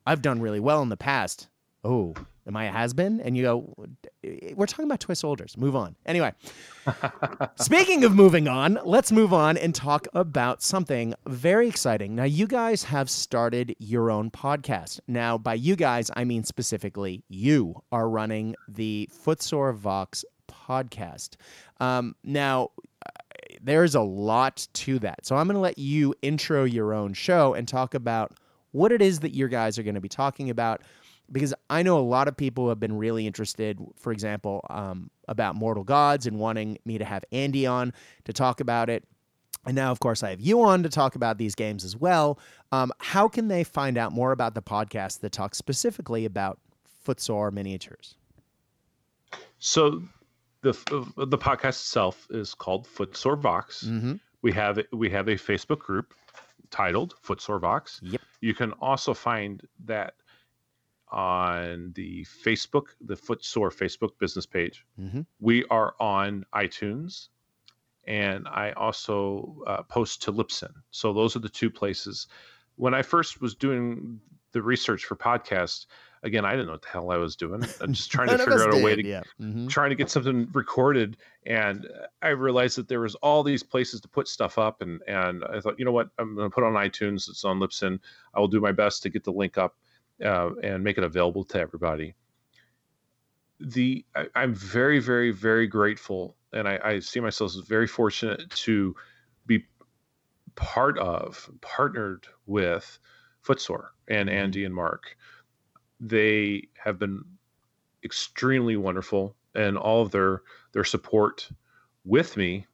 [0.08, 1.50] I've done really well in the past.
[1.84, 2.14] Oh,
[2.48, 3.22] am I a has been?
[3.22, 3.88] And you go,
[4.54, 5.58] we're talking about toy soldiers.
[5.58, 5.96] Move on.
[6.06, 6.34] Anyway,
[7.56, 12.16] speaking of moving on, let's move on and talk about something very exciting.
[12.16, 15.00] Now, you guys have started your own podcast.
[15.08, 21.36] Now, by you guys, I mean specifically you are running the Footsore Vox podcast.
[21.80, 22.72] Um, now,
[23.62, 25.26] there's a lot to that.
[25.26, 28.34] So I'm going to let you intro your own show and talk about
[28.72, 30.82] what it is that you guys are going to be talking about
[31.32, 35.56] because I know a lot of people have been really interested, for example, um, about
[35.56, 37.94] Mortal Gods and wanting me to have Andy on
[38.26, 39.04] to talk about it.
[39.66, 42.40] And now, of course, I have you on to talk about these games as well.
[42.72, 46.60] Um, how can they find out more about the podcast that talks specifically about
[47.04, 48.16] footsore miniatures?
[49.58, 50.04] So,
[50.62, 50.74] the
[51.18, 53.84] the podcast itself is called Footsore Vox.
[53.84, 54.14] Mm-hmm.
[54.44, 56.14] We have we have a Facebook group
[56.70, 58.00] titled Footsore Vox.
[58.04, 58.22] Yep.
[58.42, 60.14] You can also find that
[61.16, 64.86] on the Facebook, the Footsore Facebook business page.
[65.00, 65.22] Mm-hmm.
[65.40, 67.30] We are on iTunes,
[68.06, 70.74] and I also uh, post to Libsyn.
[70.92, 72.28] So those are the two places.
[72.76, 74.20] When I first was doing
[74.52, 75.86] the research for podcasts,
[76.22, 77.64] again, I didn't know what the hell I was doing.
[77.80, 79.24] I'm just trying to figure out a way to yeah.
[79.40, 79.68] mm-hmm.
[79.68, 81.88] trying to get something recorded, and
[82.22, 85.62] I realized that there was all these places to put stuff up, and and I
[85.62, 87.30] thought, you know what, I'm going to put on iTunes.
[87.30, 88.00] It's on Libsyn.
[88.34, 89.78] I will do my best to get the link up
[90.24, 92.16] uh, and make it available to everybody.
[93.60, 98.50] The I, am very, very, very grateful, and I, I see myself as very fortunate
[98.50, 98.96] to
[99.46, 99.66] be
[100.56, 103.00] part of, partnered with
[103.42, 104.38] Footsore and mm-hmm.
[104.38, 105.16] Andy and Mark.
[106.00, 107.24] They have been
[108.04, 110.42] extremely wonderful, and all of their
[110.74, 111.50] their support
[112.04, 112.68] with me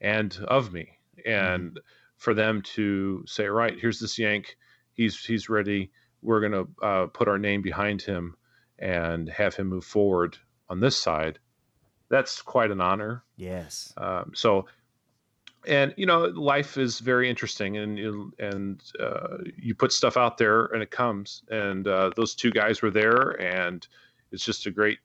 [0.00, 1.78] and of me, and mm-hmm.
[2.16, 4.56] for them to say, right, here's this Yank,
[4.94, 5.90] he's he's ready
[6.24, 8.34] we're going to uh, put our name behind him
[8.78, 10.36] and have him move forward
[10.68, 11.38] on this side.
[12.08, 13.22] That's quite an honor.
[13.36, 13.92] Yes.
[13.96, 14.66] Um, so,
[15.66, 20.66] and you know, life is very interesting, and and uh, you put stuff out there,
[20.66, 21.42] and it comes.
[21.48, 23.86] And uh, those two guys were there, and
[24.30, 24.98] it's just a great,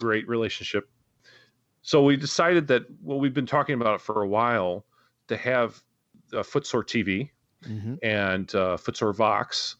[0.00, 0.88] great relationship.
[1.82, 4.86] So we decided that what well, we've been talking about for a while
[5.28, 5.82] to have
[6.32, 7.30] a Footsore TV
[7.64, 7.94] mm-hmm.
[8.02, 9.76] and uh, Footsore Vox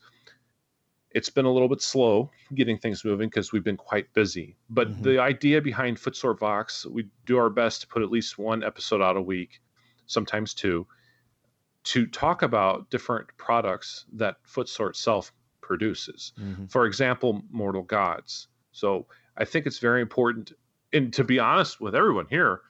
[1.11, 4.55] it's been a little bit slow getting things moving because we've been quite busy.
[4.69, 5.03] But mm-hmm.
[5.03, 9.01] the idea behind Footsore Vox, we do our best to put at least one episode
[9.01, 9.61] out a week,
[10.05, 10.85] sometimes two,
[11.85, 16.33] to talk about different products that Footsore itself produces.
[16.39, 16.65] Mm-hmm.
[16.65, 18.47] For example, Mortal Gods.
[18.71, 20.53] So I think it's very important,
[20.91, 22.61] and to be honest with everyone here,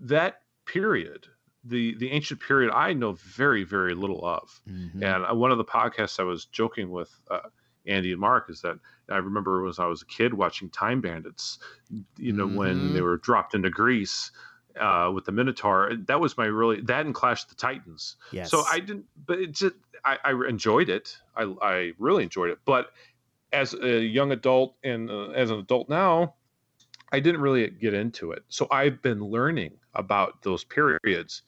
[0.00, 1.26] that period
[1.64, 4.60] the the ancient period I know very very little of.
[4.68, 5.02] Mm-hmm.
[5.02, 7.48] And uh, one of the podcasts I was joking with uh,
[7.86, 8.78] Andy and Mark is that
[9.10, 11.58] I remember as I was a kid watching Time Bandits,
[12.16, 12.56] you know, mm-hmm.
[12.56, 13.04] when they mm-hmm.
[13.04, 14.30] were dropped into Greece
[14.80, 15.92] uh, with the Minotaur.
[16.06, 18.16] That was my really that and Clash of the Titans.
[18.32, 18.50] Yes.
[18.50, 21.16] So I didn't, but it just I, I enjoyed it.
[21.36, 22.58] I I really enjoyed it.
[22.64, 22.90] But
[23.52, 26.34] as a young adult and uh, as an adult now,
[27.12, 28.42] I didn't really get into it.
[28.48, 31.42] So I've been learning about those periods.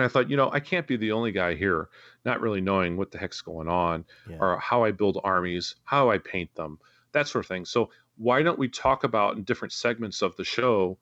[0.00, 1.90] And I thought, you know, I can't be the only guy here
[2.24, 4.38] not really knowing what the heck's going on yeah.
[4.40, 6.78] or how I build armies, how I paint them,
[7.12, 7.66] that sort of thing.
[7.66, 10.98] So why don't we talk about in different segments of the show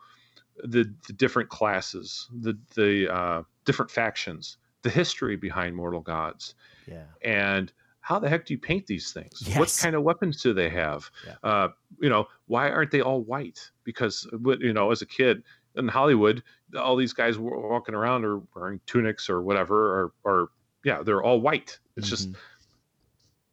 [0.64, 6.56] the, the different classes, the the uh, different factions, the history behind Mortal Gods,
[6.86, 9.42] yeah, and how the heck do you paint these things?
[9.44, 9.56] Yes.
[9.56, 11.10] What kind of weapons do they have?
[11.24, 11.34] Yeah.
[11.48, 11.68] Uh,
[12.00, 13.70] you know, why aren't they all white?
[13.84, 14.26] Because
[14.60, 15.42] you know, as a kid
[15.78, 16.42] in Hollywood,
[16.76, 20.48] all these guys walking around are wearing tunics or whatever, or, or
[20.84, 21.78] yeah, they're all white.
[21.96, 22.10] It's mm-hmm.
[22.10, 22.28] just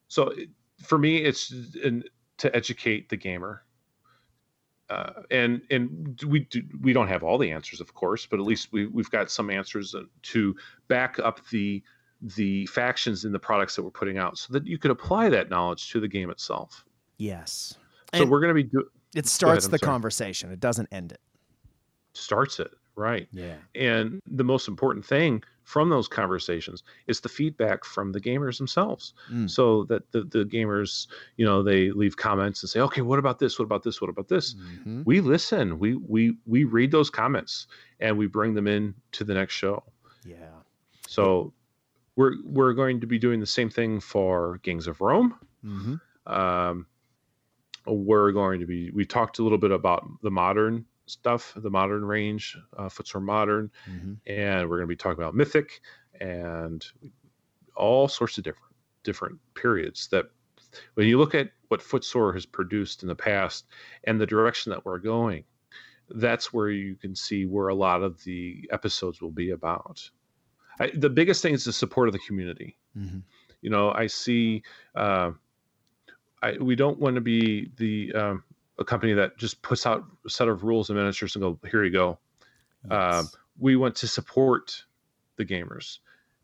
[0.08, 0.34] so
[0.84, 2.04] for me, it's in,
[2.38, 3.64] to educate the gamer.
[4.90, 8.46] Uh, and and we do, we don't have all the answers, of course, but at
[8.46, 10.56] least we we've got some answers to
[10.88, 11.82] back up the
[12.22, 15.50] the factions in the products that we're putting out, so that you could apply that
[15.50, 16.86] knowledge to the game itself.
[17.18, 17.78] Yes.
[18.14, 18.64] So and we're going to be.
[18.64, 19.92] Do- it starts ahead, the sorry.
[19.92, 20.52] conversation.
[20.52, 21.22] It doesn't end it.
[22.16, 23.28] Starts it right.
[23.32, 23.56] Yeah.
[23.74, 29.14] And the most important thing from those conversations is the feedback from the gamers themselves
[29.32, 29.50] mm.
[29.50, 33.40] so that the, the gamers you know they leave comments and say okay what about
[33.40, 35.02] this what about this what about this mm-hmm.
[35.06, 37.66] we listen we we we read those comments
[38.00, 39.84] and we bring them in to the next show
[40.24, 40.36] yeah
[41.08, 41.52] so
[42.16, 46.32] we're we're going to be doing the same thing for gangs of rome mm-hmm.
[46.32, 46.86] um,
[47.88, 52.04] we're going to be we talked a little bit about the modern stuff, the modern
[52.04, 54.14] range, uh, Footsore Modern, mm-hmm.
[54.28, 55.82] and we're going to be talking about Mythic
[56.20, 56.86] and
[57.76, 60.26] all sorts of different different periods that
[60.96, 63.66] when you look at what Footsore has produced in the past
[64.06, 65.44] and the direction that we're going,
[66.10, 70.10] that's where you can see where a lot of the episodes will be about.
[70.80, 72.78] I, the biggest thing is the support of the community.
[72.98, 73.20] Mm-hmm.
[73.62, 74.64] You know, I see.
[74.96, 75.32] Uh,
[76.44, 78.44] I, we don't want to be the um,
[78.78, 81.84] a company that just puts out a set of rules and miniatures and go, here
[81.84, 82.18] you go.
[82.90, 83.16] Yes.
[83.16, 84.84] Um, we want to support
[85.38, 86.00] the gamers,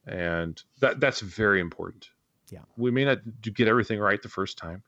[0.08, 2.10] and that that's very important.
[2.50, 4.82] Yeah, we may not get everything right the first time,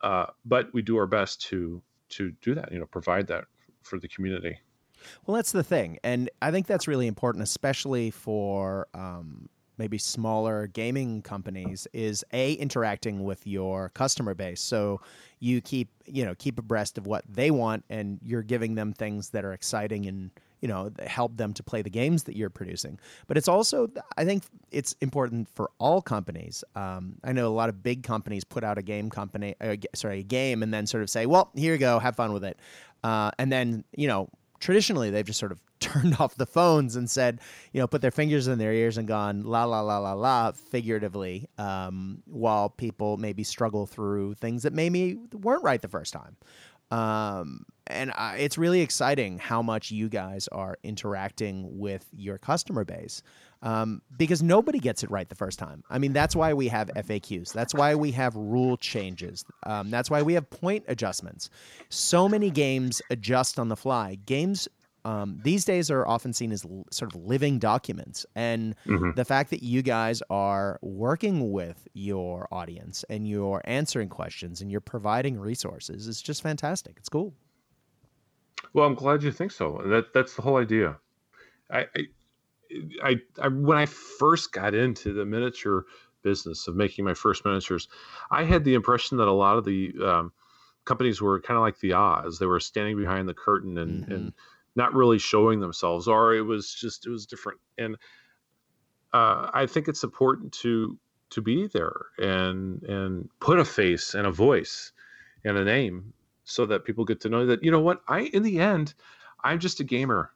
[0.00, 2.72] uh, but we do our best to to do that.
[2.72, 3.44] You know, provide that
[3.82, 4.58] for the community.
[5.26, 10.66] Well, that's the thing, and I think that's really important, especially for um, maybe smaller
[10.68, 14.60] gaming companies is a interacting with your customer base.
[14.60, 15.00] So
[15.40, 19.30] you keep you know keep abreast of what they want and you're giving them things
[19.30, 22.98] that are exciting and you know help them to play the games that you're producing.
[23.26, 26.64] But it's also i think it's important for all companies.
[26.74, 30.20] Um, i know a lot of big companies put out a game company uh, sorry
[30.20, 32.58] a game and then sort of say well here you go have fun with it.
[33.02, 34.28] Uh, and then you know
[34.60, 37.40] traditionally they've just sort of turned off the phones and said,
[37.72, 40.52] you know, put their fingers in their ears and gone la la la la la
[40.52, 46.36] figuratively, um, while people maybe struggle through things that maybe weren't right the first time.
[46.90, 52.84] Um, and I, it's really exciting how much you guys are interacting with your customer
[52.84, 53.22] base
[53.62, 55.82] um, because nobody gets it right the first time.
[55.90, 57.52] I mean, that's why we have FAQs.
[57.52, 59.44] That's why we have rule changes.
[59.64, 61.50] Um, that's why we have point adjustments.
[61.88, 64.18] So many games adjust on the fly.
[64.26, 64.68] Games
[65.04, 68.24] um, these days are often seen as l- sort of living documents.
[68.34, 69.10] And mm-hmm.
[69.16, 74.70] the fact that you guys are working with your audience and you're answering questions and
[74.70, 76.94] you're providing resources is just fantastic.
[76.98, 77.34] It's cool.
[78.72, 79.82] Well, I'm glad you think so.
[79.86, 80.96] That that's the whole idea.
[81.70, 81.86] I, I,
[83.02, 85.84] I, I when I first got into the miniature
[86.22, 87.88] business of making my first miniatures,
[88.30, 90.32] I had the impression that a lot of the um,
[90.84, 92.38] companies were kind of like the Oz.
[92.38, 94.12] They were standing behind the curtain and, mm-hmm.
[94.12, 94.32] and
[94.76, 97.60] not really showing themselves, or it was just it was different.
[97.78, 97.96] And
[99.12, 100.98] uh, I think it's important to
[101.30, 104.92] to be there and and put a face and a voice
[105.44, 106.12] and a name
[106.44, 108.94] so that people get to know that you know what I in the end
[109.44, 110.32] I'm just a gamer.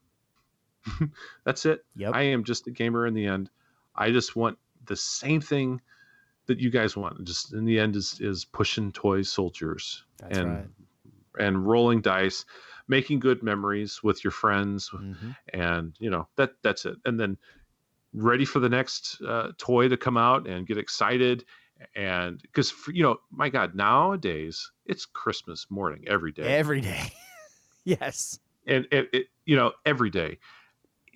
[1.45, 1.85] That's it.
[1.97, 2.13] Yep.
[2.15, 3.51] I am just a gamer in the end.
[3.97, 5.81] I just want the same thing
[6.47, 7.25] that you guys want.
[7.25, 10.67] Just in the end is is pushing toy soldiers That's and right.
[11.39, 12.45] and rolling dice
[12.89, 15.31] making good memories with your friends mm-hmm.
[15.53, 16.97] and you know that that's it.
[17.05, 17.37] And then
[18.13, 21.45] ready for the next uh, toy to come out and get excited
[21.95, 26.57] and because you know my god nowadays it's christmas morning every day.
[26.57, 27.13] Every day.
[27.85, 28.39] Yes.
[28.67, 30.39] And it, it, you know every day.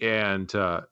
[0.00, 0.82] And uh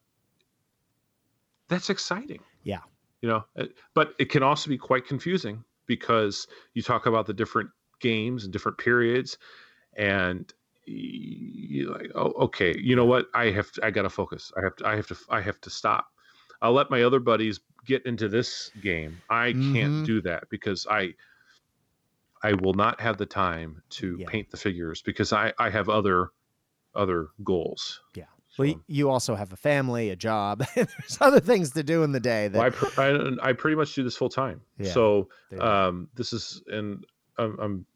[1.68, 2.40] that's exciting.
[2.64, 2.80] Yeah.
[3.22, 7.32] You know uh, but it can also be quite confusing because you talk about the
[7.32, 7.70] different
[8.00, 9.38] games and different periods,
[9.96, 10.52] and
[10.90, 13.26] you like, oh, okay, you know what?
[13.34, 14.52] I have to, I got to focus.
[14.56, 16.08] I have to I have to I have to stop.
[16.62, 19.20] I'll let my other buddies get into this game.
[19.30, 19.74] I mm-hmm.
[19.74, 21.14] can't do that because I
[22.42, 24.26] I will not have the time to yeah.
[24.28, 26.30] paint the figures because I I have other
[26.94, 28.00] other goals.
[28.14, 28.24] Yeah.
[28.58, 30.66] Well, you also have a family, a job.
[30.74, 32.48] There's other things to do in the day.
[32.48, 32.58] That...
[32.58, 34.60] Well, I, pr- I, I, pretty much do this full time.
[34.76, 35.28] Yeah, so
[35.58, 37.06] um, this is, and
[37.38, 37.86] I'm, I'm,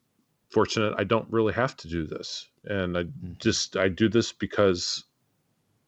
[0.54, 0.94] fortunate.
[0.96, 3.32] I don't really have to do this, and I mm-hmm.
[3.38, 5.04] just I do this because,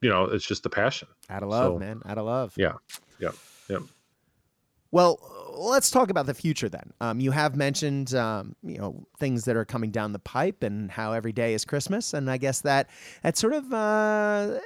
[0.02, 1.08] you know, it's just the passion.
[1.30, 2.02] Out of love, so, man.
[2.04, 2.52] Out of love.
[2.56, 2.74] Yeah.
[3.20, 3.30] Yeah.
[3.70, 3.78] Yeah.
[4.90, 5.18] Well,
[5.56, 6.92] let's talk about the future then.
[7.00, 10.90] Um, you have mentioned, um, you know, things that are coming down the pipe and
[10.90, 12.90] how every day is Christmas, and I guess that
[13.22, 14.58] that sort of uh,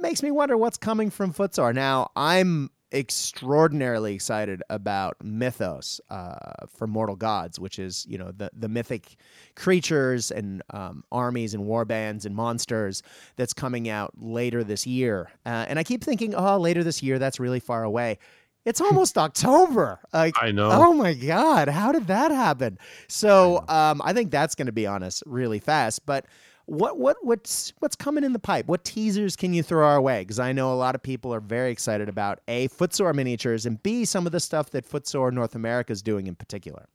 [0.00, 1.72] makes me wonder what's coming from Footsore.
[1.74, 8.50] Now, I'm extraordinarily excited about Mythos uh, for Mortal Gods, which is you know the
[8.52, 9.16] the mythic
[9.54, 13.02] creatures and um, armies and war bands and monsters
[13.36, 15.30] that's coming out later this year.
[15.46, 18.18] Uh, and I keep thinking, oh, later this year, that's really far away.
[18.64, 19.98] It's almost October.
[20.12, 20.70] Like, I know.
[20.70, 21.68] Oh my God.
[21.68, 22.78] How did that happen?
[23.08, 26.06] So I, um, I think that's going to be on us really fast.
[26.06, 26.26] But
[26.66, 28.66] what what what's what's coming in the pipe?
[28.66, 30.22] What teasers can you throw our way?
[30.22, 33.82] Because I know a lot of people are very excited about a Footsore miniatures and
[33.82, 36.86] b some of the stuff that Footsore North America is doing in particular.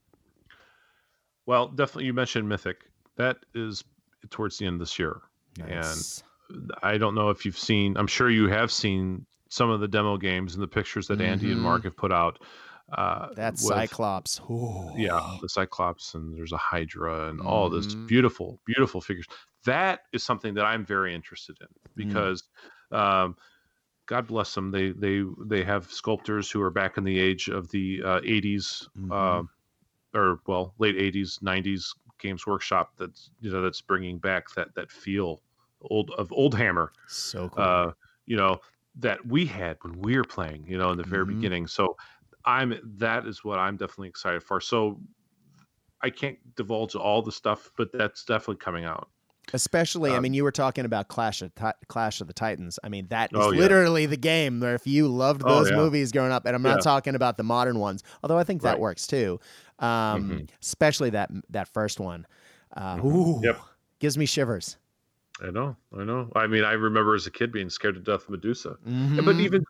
[1.45, 2.89] Well, definitely, you mentioned Mythic.
[3.15, 3.83] That is
[4.29, 5.21] towards the end of this year,
[5.57, 6.23] nice.
[6.49, 7.97] and I don't know if you've seen.
[7.97, 11.31] I'm sure you have seen some of the demo games and the pictures that mm-hmm.
[11.31, 11.87] Andy and Mark mm-hmm.
[11.87, 12.39] have put out.
[12.91, 14.39] Uh, that with, Cyclops.
[14.49, 14.91] Ooh.
[14.95, 17.47] Yeah, the Cyclops, and there's a Hydra, and mm-hmm.
[17.47, 18.05] all this mm-hmm.
[18.07, 19.25] beautiful, beautiful figures.
[19.65, 22.07] That is something that I'm very interested in mm.
[22.07, 22.43] because,
[22.91, 22.97] mm.
[22.97, 23.35] um,
[24.05, 27.69] God bless them, they they they have sculptors who are back in the age of
[27.71, 29.11] the uh, 80s, mm-hmm.
[29.11, 29.43] uh,
[30.17, 32.93] or well, late 80s, 90s Games Workshop.
[32.97, 35.41] That's you know that's bringing back that that feel
[35.81, 36.93] old of old Hammer.
[37.09, 37.63] So cool.
[37.63, 37.91] Uh,
[38.25, 38.61] you know
[38.99, 41.35] that we had when we were playing, you know, in the very mm-hmm.
[41.35, 41.67] beginning.
[41.67, 41.95] So
[42.47, 44.61] I'm that is what I'm definitely excited for.
[44.61, 44.99] So
[46.01, 49.09] I can't divulge all the stuff, but that's definitely coming out.
[49.53, 51.51] Especially, um, I mean, you were talking about Clash of
[51.87, 52.79] Clash of the Titans.
[52.83, 54.07] I mean, that is oh, literally yeah.
[54.07, 55.77] the game where if you loved oh, those oh, yeah.
[55.77, 56.81] movies growing up, and I'm not yeah.
[56.81, 58.79] talking about the modern ones, although I think that right.
[58.79, 59.39] works too.
[59.79, 60.45] Um, mm-hmm.
[60.61, 62.25] Especially that that first one.
[62.75, 63.07] Uh, mm-hmm.
[63.07, 63.59] Ooh, yep.
[63.99, 64.77] gives me shivers.
[65.41, 66.29] I know, I know.
[66.35, 68.77] I mean, I remember as a kid being scared to death of Medusa.
[68.87, 69.23] Mm-hmm.
[69.23, 69.63] But even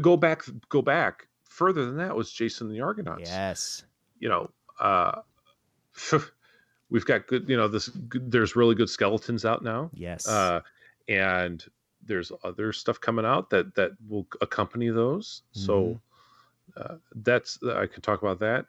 [0.00, 3.30] go back, go back further than that was Jason the Argonauts.
[3.30, 3.84] Yes.
[4.18, 4.50] You know,
[4.80, 5.20] uh,
[6.90, 7.48] we've got good.
[7.48, 9.90] You know, this there's really good skeletons out now.
[9.94, 10.26] Yes.
[10.26, 10.60] Uh,
[11.08, 11.64] and
[12.04, 15.42] there's other stuff coming out that that will accompany those.
[15.54, 15.66] Mm-hmm.
[15.66, 16.00] So
[16.76, 18.66] uh, that's I can talk about that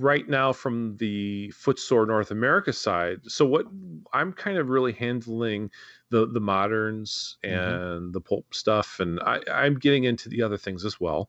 [0.00, 3.20] right now from the footsore North America side.
[3.26, 3.66] So what
[4.12, 5.70] I'm kind of really handling
[6.10, 7.54] the the moderns mm-hmm.
[7.54, 8.12] and mm-hmm.
[8.12, 11.28] the pulp stuff, and I, I'm getting into the other things as well.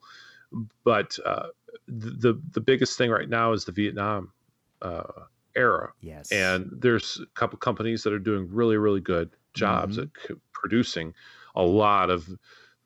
[0.83, 1.47] But uh,
[1.87, 4.31] the the biggest thing right now is the Vietnam
[4.81, 5.03] uh,
[5.55, 5.93] era.
[6.01, 10.33] Yes, and there's a couple companies that are doing really really good jobs mm-hmm.
[10.33, 11.13] at producing
[11.55, 12.29] a lot of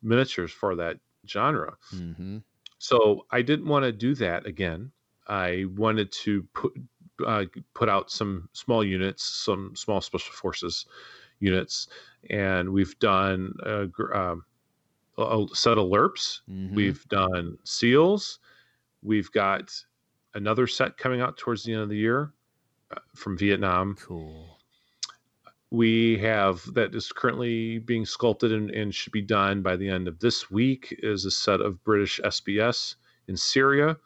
[0.02, 0.98] miniatures for that
[1.28, 1.76] genre.
[1.94, 2.38] Mm-hmm.
[2.78, 4.92] So I didn't want to do that again.
[5.28, 6.74] I wanted to put
[7.26, 10.86] uh, put out some small units, some small special forces
[11.40, 11.88] units,
[12.30, 14.46] and we've done a, um,
[15.18, 16.42] a set of LRRPs.
[16.50, 16.76] Mm-hmm.
[16.76, 18.40] We've done seals.
[19.02, 19.72] We've got
[20.34, 22.34] another set coming out towards the end of the year
[22.92, 23.96] uh, from Vietnam.
[24.00, 24.60] Cool.
[25.72, 30.08] We have that is currently being sculpted and, and should be done by the end
[30.08, 30.98] of this week.
[31.04, 32.96] Is a set of British SBS
[33.28, 33.98] in Syria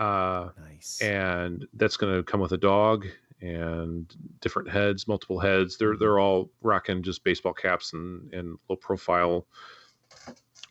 [0.00, 1.00] uh, nice.
[1.02, 3.06] And that's going to come with a dog
[3.42, 5.76] and different heads, multiple heads.
[5.76, 9.46] They're they're all rocking just baseball caps and and low profile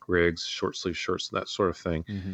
[0.10, 2.03] rigs, short sleeve shirts, that sort of thing.
[2.03, 2.32] Mm-hmm.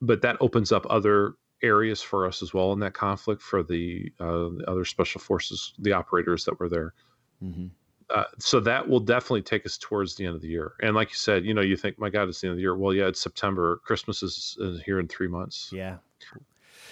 [0.00, 4.10] But that opens up other areas for us as well in that conflict for the,
[4.18, 6.94] uh, the other special forces, the operators that were there.
[7.42, 7.66] Mm-hmm.
[8.10, 10.74] Uh, so that will definitely take us towards the end of the year.
[10.82, 12.62] And like you said, you know, you think, my God, it's the end of the
[12.62, 12.76] year.
[12.76, 13.80] Well, yeah, it's September.
[13.84, 15.70] Christmas is, is here in three months.
[15.72, 15.96] Yeah,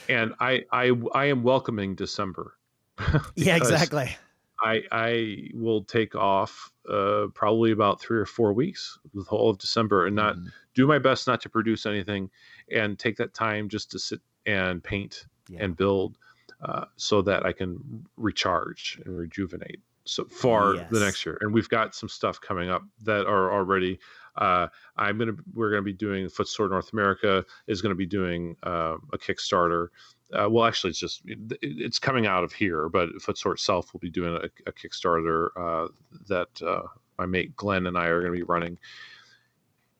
[0.08, 2.54] and I I I am welcoming December.
[3.34, 4.16] yeah, exactly.
[4.62, 9.58] I I will take off uh, probably about three or four weeks, the whole of
[9.58, 10.46] December, and not mm.
[10.74, 12.30] do my best not to produce anything,
[12.70, 15.58] and take that time just to sit and paint yeah.
[15.62, 16.18] and build,
[16.62, 19.80] uh, so that I can recharge and rejuvenate.
[20.04, 20.90] so far yes.
[20.90, 23.98] the next year, and we've got some stuff coming up that are already.
[24.36, 28.96] Uh, I'm gonna we're gonna be doing Footsore North America is gonna be doing uh,
[29.12, 29.88] a Kickstarter.
[30.32, 34.10] Uh, well, actually, it's just it's coming out of here, but Footsore itself will be
[34.10, 35.88] doing a, a Kickstarter uh,
[36.28, 36.82] that uh,
[37.18, 38.78] my mate Glenn and I are going to be running,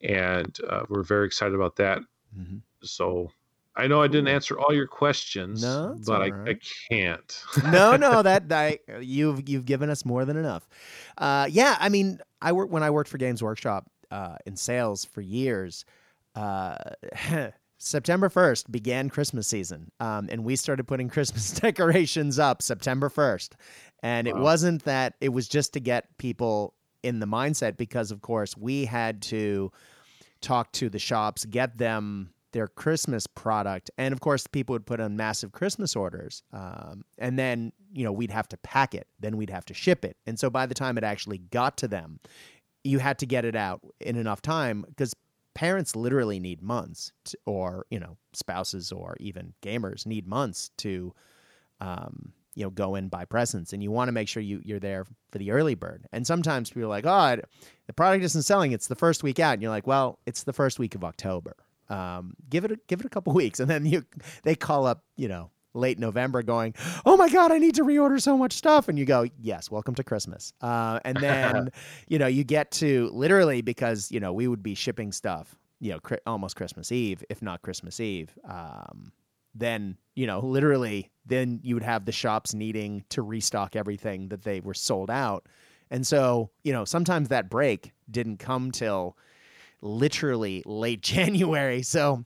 [0.01, 1.99] and uh, we're very excited about that.
[2.37, 2.57] Mm-hmm.
[2.81, 3.29] So
[3.75, 6.57] I know I didn't answer all your questions, no, but I, right.
[6.57, 7.43] I, can't.
[7.71, 10.67] no, no, that I, you've you've given us more than enough.
[11.17, 15.03] Uh, yeah, I mean, I work when I worked for Games Workshop uh, in sales
[15.03, 15.83] for years.
[17.81, 23.53] September 1st began Christmas season, um, and we started putting Christmas decorations up September 1st.
[24.03, 24.33] And wow.
[24.33, 28.55] it wasn't that it was just to get people in the mindset because, of course,
[28.55, 29.71] we had to
[30.41, 33.89] talk to the shops, get them their Christmas product.
[33.97, 36.43] And of course, people would put on massive Christmas orders.
[36.53, 40.05] Um, and then, you know, we'd have to pack it, then we'd have to ship
[40.05, 40.17] it.
[40.27, 42.19] And so by the time it actually got to them,
[42.83, 45.15] you had to get it out in enough time because
[45.61, 51.13] parents literally need months to, or, you know, spouses or even gamers need months to,
[51.79, 54.79] um, you know, go and buy presents, and you want to make sure you you're
[54.79, 56.07] there for the early bird.
[56.11, 57.39] And sometimes people are like, "Oh,
[57.85, 60.51] the product isn't selling; it's the first week out." And you're like, "Well, it's the
[60.51, 61.55] first week of October."
[61.89, 64.03] Um, give it a, give it a couple weeks, and then you
[64.41, 66.73] they call up you know late November going,
[67.05, 69.95] oh my god, I need to reorder so much stuff, and you go, yes, welcome
[69.95, 70.53] to Christmas.
[70.61, 71.69] Uh, and then
[72.07, 75.91] you know you get to literally because you know we would be shipping stuff you
[75.91, 78.37] know cri- almost Christmas Eve, if not Christmas Eve.
[78.47, 79.11] Um,
[79.53, 84.43] then you know literally then you would have the shops needing to restock everything that
[84.43, 85.45] they were sold out
[85.89, 89.17] and so you know sometimes that break didn't come till
[89.81, 91.81] literally late January.
[91.81, 92.25] So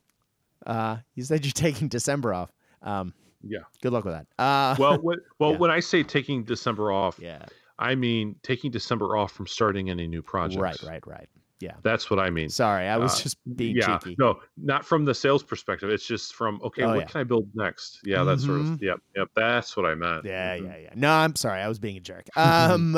[0.65, 2.51] uh, you said you're taking December off.
[2.81, 3.13] Um,
[3.47, 3.59] yeah.
[3.81, 4.27] Good luck with that.
[4.41, 5.57] Uh, well, what, well, yeah.
[5.57, 7.45] when I say taking December off, yeah,
[7.79, 10.61] I mean taking December off from starting any new projects.
[10.61, 11.29] Right, right, right.
[11.61, 12.49] Yeah, that's what I mean.
[12.49, 14.15] Sorry, I was uh, just being yeah, cheeky.
[14.19, 15.89] No, not from the sales perspective.
[15.89, 17.05] It's just from okay, oh, what yeah.
[17.05, 18.01] can I build next?
[18.03, 18.45] Yeah, mm-hmm.
[18.45, 18.65] sort of.
[18.65, 18.83] Mm-hmm.
[18.83, 19.27] Yep, yep.
[19.35, 20.25] That's what I meant.
[20.25, 20.65] Yeah, mm-hmm.
[20.65, 20.89] yeah, yeah.
[20.95, 22.27] No, I'm sorry, I was being a jerk.
[22.37, 22.97] Um,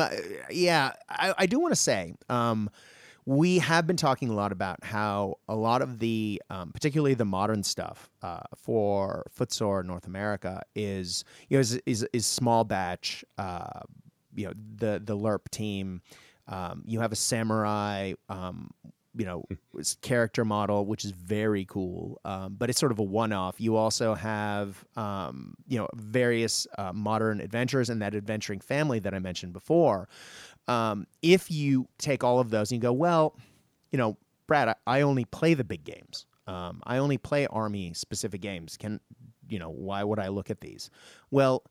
[0.49, 2.69] yeah, I, I do want to say, um,
[3.27, 7.25] we have been talking a lot about how a lot of the, um, particularly the
[7.25, 13.25] modern stuff uh, for Footsore North America is, you know, is, is, is small batch.
[13.37, 13.81] Uh,
[14.33, 16.01] you know, the the LRRP team.
[16.47, 18.13] Um, you have a samurai.
[18.29, 18.69] Um,
[19.17, 19.43] you know,
[20.01, 23.59] character model, which is very cool, um, but it's sort of a one-off.
[23.59, 29.15] You also have, um, you know, various uh, modern adventures and that adventuring family that
[29.15, 30.07] I mentioned before,
[30.67, 33.35] um, if you take all of those and you go, well,
[33.91, 36.25] you know, Brad, I, I only play the big games.
[36.47, 38.77] Um, I only play army specific games.
[38.77, 38.99] Can
[39.49, 40.89] you know why would I look at these?
[41.29, 41.63] Well,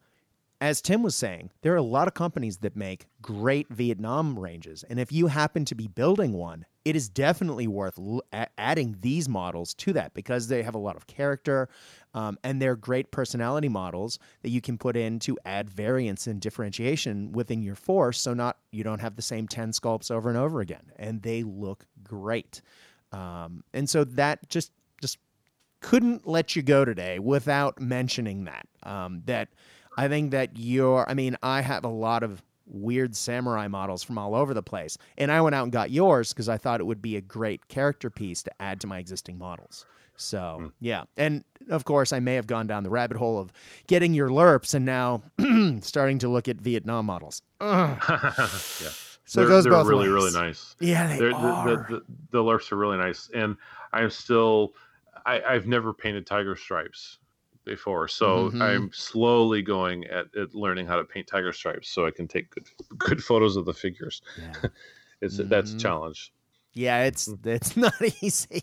[0.60, 4.84] as Tim was saying, there are a lot of companies that make great Vietnam ranges.
[4.88, 8.22] And if you happen to be building one, it is definitely worth l-
[8.56, 11.68] adding these models to that because they have a lot of character
[12.16, 16.40] um, and they're great personality models that you can put in to add variance and
[16.40, 20.38] differentiation within your force so not you don't have the same 10 sculpts over and
[20.38, 20.92] over again.
[20.96, 22.62] And they look great.
[23.12, 25.18] Um, and so that just just
[25.80, 28.66] couldn't let you go today without mentioning that.
[28.82, 29.50] Um, that
[29.98, 34.18] I think that you're, I mean, I have a lot of weird samurai models from
[34.18, 34.98] all over the place.
[35.18, 37.68] And I went out and got yours because I thought it would be a great
[37.68, 39.86] character piece to add to my existing models.
[40.16, 40.72] So, mm.
[40.80, 41.04] yeah.
[41.16, 43.52] And of course, I may have gone down the rabbit hole of
[43.86, 45.22] getting your LRRPs and now
[45.82, 47.42] starting to look at Vietnam models.
[47.60, 47.98] yeah.
[49.28, 50.12] So they're, it goes they're both really, ways.
[50.12, 50.76] really nice.
[50.80, 51.68] Yeah, they they're, are.
[51.68, 53.28] The, the, the, LRRPs are really nice.
[53.34, 53.56] And
[53.92, 54.74] I'm still,
[55.26, 57.18] I, I've never painted tiger stripes
[57.66, 58.62] before, so mm-hmm.
[58.62, 62.50] I'm slowly going at, at, learning how to paint tiger stripes so I can take
[62.50, 64.22] good good photos of the figures.
[64.40, 64.70] Yeah.
[65.20, 65.48] it's mm-hmm.
[65.48, 65.80] that's a mm-hmm.
[65.80, 66.32] challenge.
[66.72, 67.46] Yeah, it's mm.
[67.46, 68.62] it's not easy.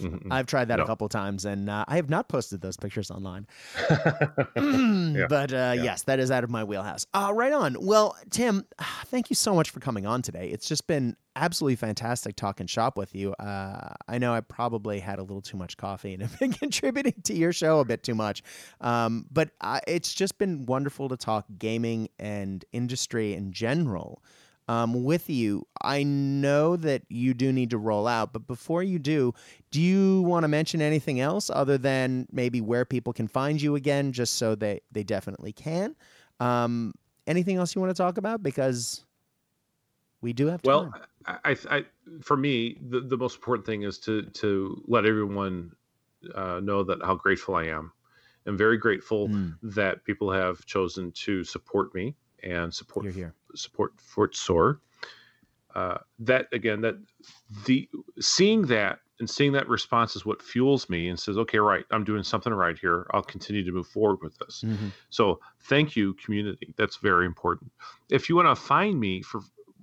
[0.00, 0.32] Mm-hmm.
[0.32, 0.84] I've tried that no.
[0.84, 3.46] a couple times, and uh, I have not posted those pictures online.
[3.90, 5.26] yeah.
[5.28, 5.72] But uh, yeah.
[5.74, 7.06] yes, that is out of my wheelhouse.
[7.14, 7.76] Uh, right on.
[7.80, 8.66] Well, Tim,
[9.06, 10.48] thank you so much for coming on today.
[10.48, 13.32] It's just been absolutely fantastic talking shop with you.
[13.34, 17.14] Uh, I know I probably had a little too much coffee and have been contributing
[17.24, 18.42] to your show a bit too much,
[18.80, 24.22] um, but uh, it's just been wonderful to talk gaming and industry in general
[24.68, 25.66] um, with you.
[25.82, 29.34] I know that you do need to roll out, but before you do,
[29.70, 33.76] do you want to mention anything else other than maybe where people can find you
[33.76, 35.94] again, just so they, they definitely can?
[36.40, 36.94] Um,
[37.26, 38.42] anything else you want to talk about?
[38.42, 39.04] Because
[40.20, 40.68] we do have time.
[40.70, 40.94] Well,
[41.26, 41.84] I, I,
[42.20, 45.72] for me, the, the most important thing is to to let everyone
[46.34, 47.92] uh, know that how grateful I am.
[48.46, 49.56] I'm very grateful mm.
[49.62, 52.14] that people have chosen to support me
[52.46, 53.34] and support here, here.
[53.54, 54.80] support Footsore.
[55.74, 56.96] Uh, that again, that
[57.66, 57.88] the
[58.20, 62.04] seeing that and seeing that response is what fuels me and says, okay, right, I'm
[62.04, 63.06] doing something right here.
[63.12, 64.62] I'll continue to move forward with this.
[64.64, 64.88] Mm-hmm.
[65.10, 66.74] So thank you, community.
[66.76, 67.72] That's very important.
[68.10, 69.40] If you want to find me for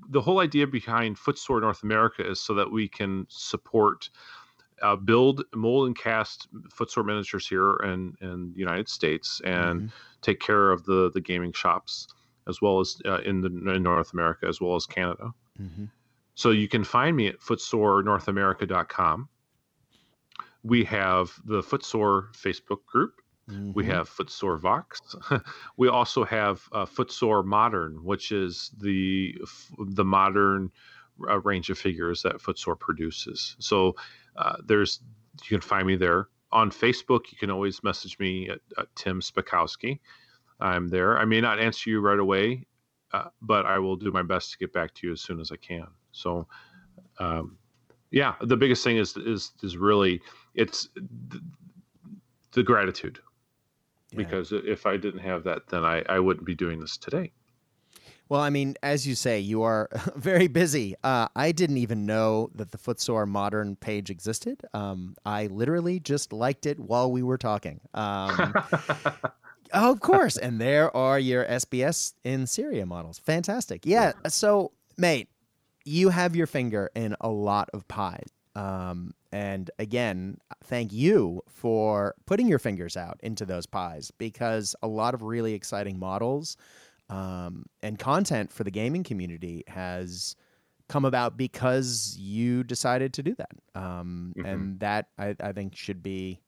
[0.09, 4.09] the whole idea behind Footsore North America is so that we can support
[4.81, 9.87] uh, build, mold, and cast footsore miniatures here in, in the United States and mm-hmm.
[10.21, 12.07] take care of the, the gaming shops
[12.47, 15.31] as well as uh, in, the, in North America as well as Canada.
[15.61, 15.85] Mm-hmm.
[16.35, 19.29] So you can find me at footsorenorthamerica.com.
[20.63, 23.13] We have the Footsore Facebook group.
[23.49, 23.73] Mm-hmm.
[23.73, 25.01] We have Footsore Vox.
[25.77, 29.35] we also have uh, Footsore Modern, which is the
[29.77, 30.71] the modern
[31.27, 33.57] uh, range of figures that Footsore produces.
[33.59, 33.95] So
[34.37, 35.01] uh, there's
[35.41, 37.31] you can find me there on Facebook.
[37.31, 39.99] You can always message me at, at Tim Spakowski.
[40.59, 41.17] I'm there.
[41.17, 42.65] I may not answer you right away,
[43.11, 45.51] uh, but I will do my best to get back to you as soon as
[45.51, 45.87] I can.
[46.11, 46.47] So,
[47.19, 47.57] um,
[48.11, 50.21] yeah, the biggest thing is is is really
[50.53, 51.41] it's the,
[52.51, 53.19] the gratitude
[54.11, 54.17] yeah.
[54.17, 57.31] because if I didn't have that, then I I wouldn't be doing this today.
[58.29, 60.95] Well, I mean, as you say, you are very busy.
[61.03, 64.61] Uh, I didn't even know that the Footsore Modern page existed.
[64.73, 67.81] Um, I literally just liked it while we were talking.
[67.93, 68.55] Um,
[69.73, 70.37] oh, of course.
[70.37, 73.19] And there are your SBS in Syria models.
[73.19, 73.85] Fantastic.
[73.85, 74.13] Yeah.
[74.23, 74.29] yeah.
[74.29, 75.29] So, mate,
[75.85, 78.27] you have your finger in a lot of pies.
[78.55, 84.87] Um, and again, thank you for putting your fingers out into those pies because a
[84.87, 86.55] lot of really exciting models
[87.09, 90.35] um, and content for the gaming community has
[90.87, 93.51] come about because you decided to do that.
[93.73, 94.45] Um, mm-hmm.
[94.45, 96.39] And that I, I, think should be,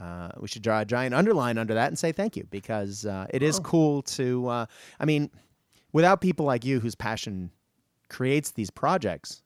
[0.00, 3.26] uh, we should draw a giant underline under that and say thank you because uh,
[3.30, 3.62] it is oh.
[3.62, 4.66] cool to, uh,
[5.00, 5.30] I mean,
[5.92, 7.50] without people like you whose passion
[8.08, 9.42] creates these projects,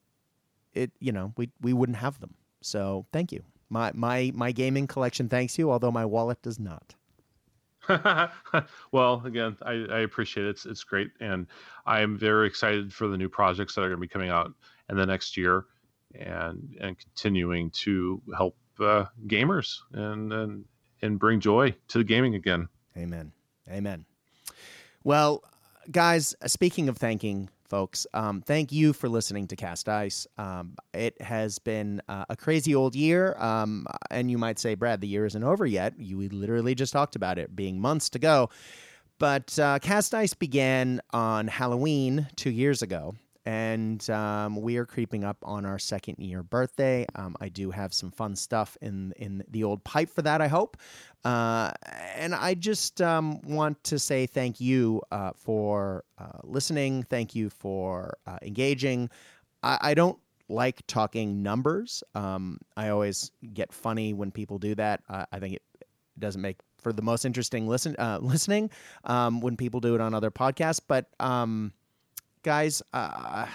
[0.72, 2.34] it, you know, we, we wouldn't have them.
[2.62, 3.42] So thank you.
[3.68, 6.94] My, my, my gaming collection thanks you, although my wallet does not.
[8.92, 10.50] well, again, I, I, appreciate it.
[10.50, 11.10] It's, it's great.
[11.20, 11.46] And
[11.86, 14.52] I'm very excited for the new projects that are going to be coming out
[14.90, 15.64] in the next year
[16.14, 20.64] and, and continuing to help uh, gamers and, and,
[21.02, 22.68] and bring joy to the gaming again.
[22.96, 23.32] Amen.
[23.68, 24.04] Amen.
[25.04, 25.42] Well,
[25.90, 28.06] guys, speaking of thanking folks.
[28.12, 30.26] Um, thank you for listening to Cast Dice.
[30.36, 33.34] Um, it has been uh, a crazy old year.
[33.38, 35.98] Um, and you might say, Brad, the year isn't over yet.
[35.98, 38.50] You literally just talked about it being months to go.
[39.18, 43.14] But uh, Cast Dice began on Halloween two years ago
[43.50, 47.04] and um, we are creeping up on our second year birthday.
[47.16, 50.40] Um, I do have some fun stuff in in the old pipe for that.
[50.40, 50.76] I hope,
[51.24, 51.72] uh,
[52.14, 57.02] and I just um, want to say thank you uh, for uh, listening.
[57.02, 59.10] Thank you for uh, engaging.
[59.64, 62.04] I, I, don't like talking numbers.
[62.14, 65.02] Um, I always get funny when people do that.
[65.08, 65.62] I think it
[66.20, 68.70] doesn't make for the most interesting listen uh, listening
[69.04, 71.72] um, when people do it on other podcasts, but um,
[72.42, 73.46] guys, uh,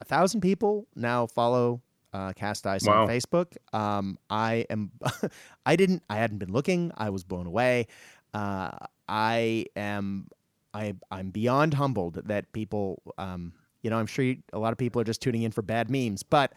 [0.00, 1.80] a thousand people now follow
[2.12, 3.02] uh, Cast Dice wow.
[3.02, 3.56] on Facebook.
[3.72, 4.90] Um, I am,
[5.66, 6.92] I didn't, I hadn't been looking.
[6.96, 7.86] I was blown away.
[8.34, 8.70] Uh,
[9.08, 10.28] I am,
[10.74, 14.78] I, I'm beyond humbled that people, um, you know, I'm sure you, a lot of
[14.78, 16.52] people are just tuning in for bad memes, but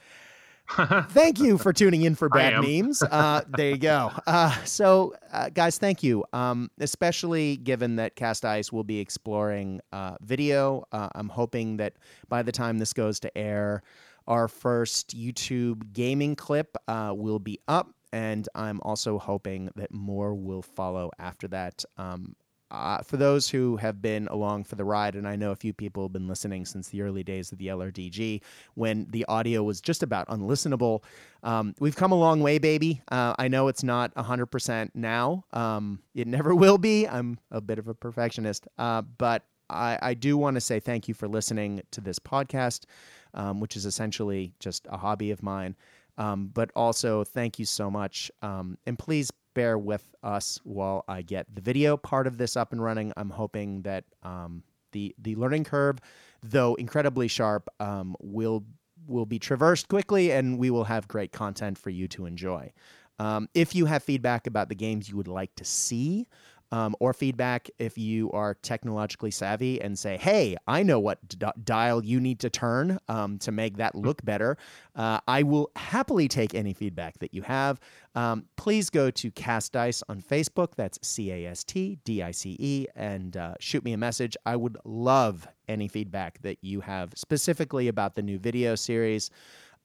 [0.70, 3.02] thank you for tuning in for bad memes.
[3.02, 4.12] Uh, there you go.
[4.28, 6.26] Uh, so, uh, guys, thank you.
[6.34, 10.84] Um, especially given that Cast Dice will be exploring uh, video.
[10.92, 11.94] Uh, I'm hoping that
[12.28, 13.84] by the time this goes to air,
[14.28, 17.94] our first YouTube gaming clip uh, will be up.
[18.12, 21.86] And I'm also hoping that more will follow after that.
[21.98, 22.36] Um,
[22.72, 25.74] uh, for those who have been along for the ride, and I know a few
[25.74, 28.42] people have been listening since the early days of the LRDG
[28.74, 31.04] when the audio was just about unlistenable,
[31.44, 33.02] um, we've come a long way, baby.
[33.12, 35.46] Uh, I know it's not 100% now.
[35.54, 37.08] Um, it never will be.
[37.08, 38.68] I'm a bit of a perfectionist.
[38.78, 42.86] Uh, but I, I do want to say thank you for listening to this podcast,
[43.34, 45.76] um, which is essentially just a hobby of mine.
[46.18, 48.32] Um, but also, thank you so much.
[48.42, 52.72] Um, and please bear with us while I get the video part of this up
[52.72, 53.12] and running.
[53.18, 55.98] I'm hoping that um, the the learning curve,
[56.44, 58.64] though incredibly sharp, um, will
[59.08, 62.72] will be traversed quickly, and we will have great content for you to enjoy.
[63.18, 66.28] Um, if you have feedback about the games you would like to see
[66.72, 71.46] um, or feedback if you are technologically savvy and say, hey, I know what d-
[71.64, 74.58] dial you need to turn um, to make that look better.
[74.96, 77.80] Uh, I will happily take any feedback that you have.
[78.16, 80.76] Um, please go to Cast Dice on Facebook.
[80.76, 84.36] That's C A S T D I C E, and uh, shoot me a message.
[84.46, 89.30] I would love any feedback that you have specifically about the new video series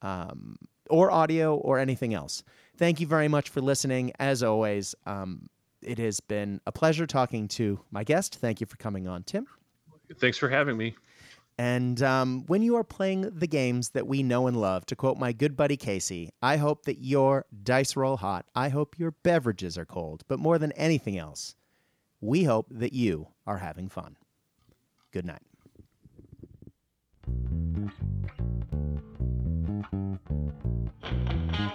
[0.02, 0.56] um,
[0.88, 2.42] or audio or anything else.
[2.76, 4.12] Thank you very much for listening.
[4.18, 5.48] As always, um,
[5.82, 8.36] it has been a pleasure talking to my guest.
[8.36, 9.46] Thank you for coming on, Tim.
[10.18, 10.96] Thanks for having me.
[11.58, 15.18] And um, when you are playing the games that we know and love, to quote
[15.18, 18.46] my good buddy Casey, I hope that your dice roll hot.
[18.54, 20.24] I hope your beverages are cold.
[20.26, 21.54] But more than anything else,
[22.20, 24.16] we hope that you are having fun.
[25.12, 25.42] Good night.
[29.82, 31.69] Another day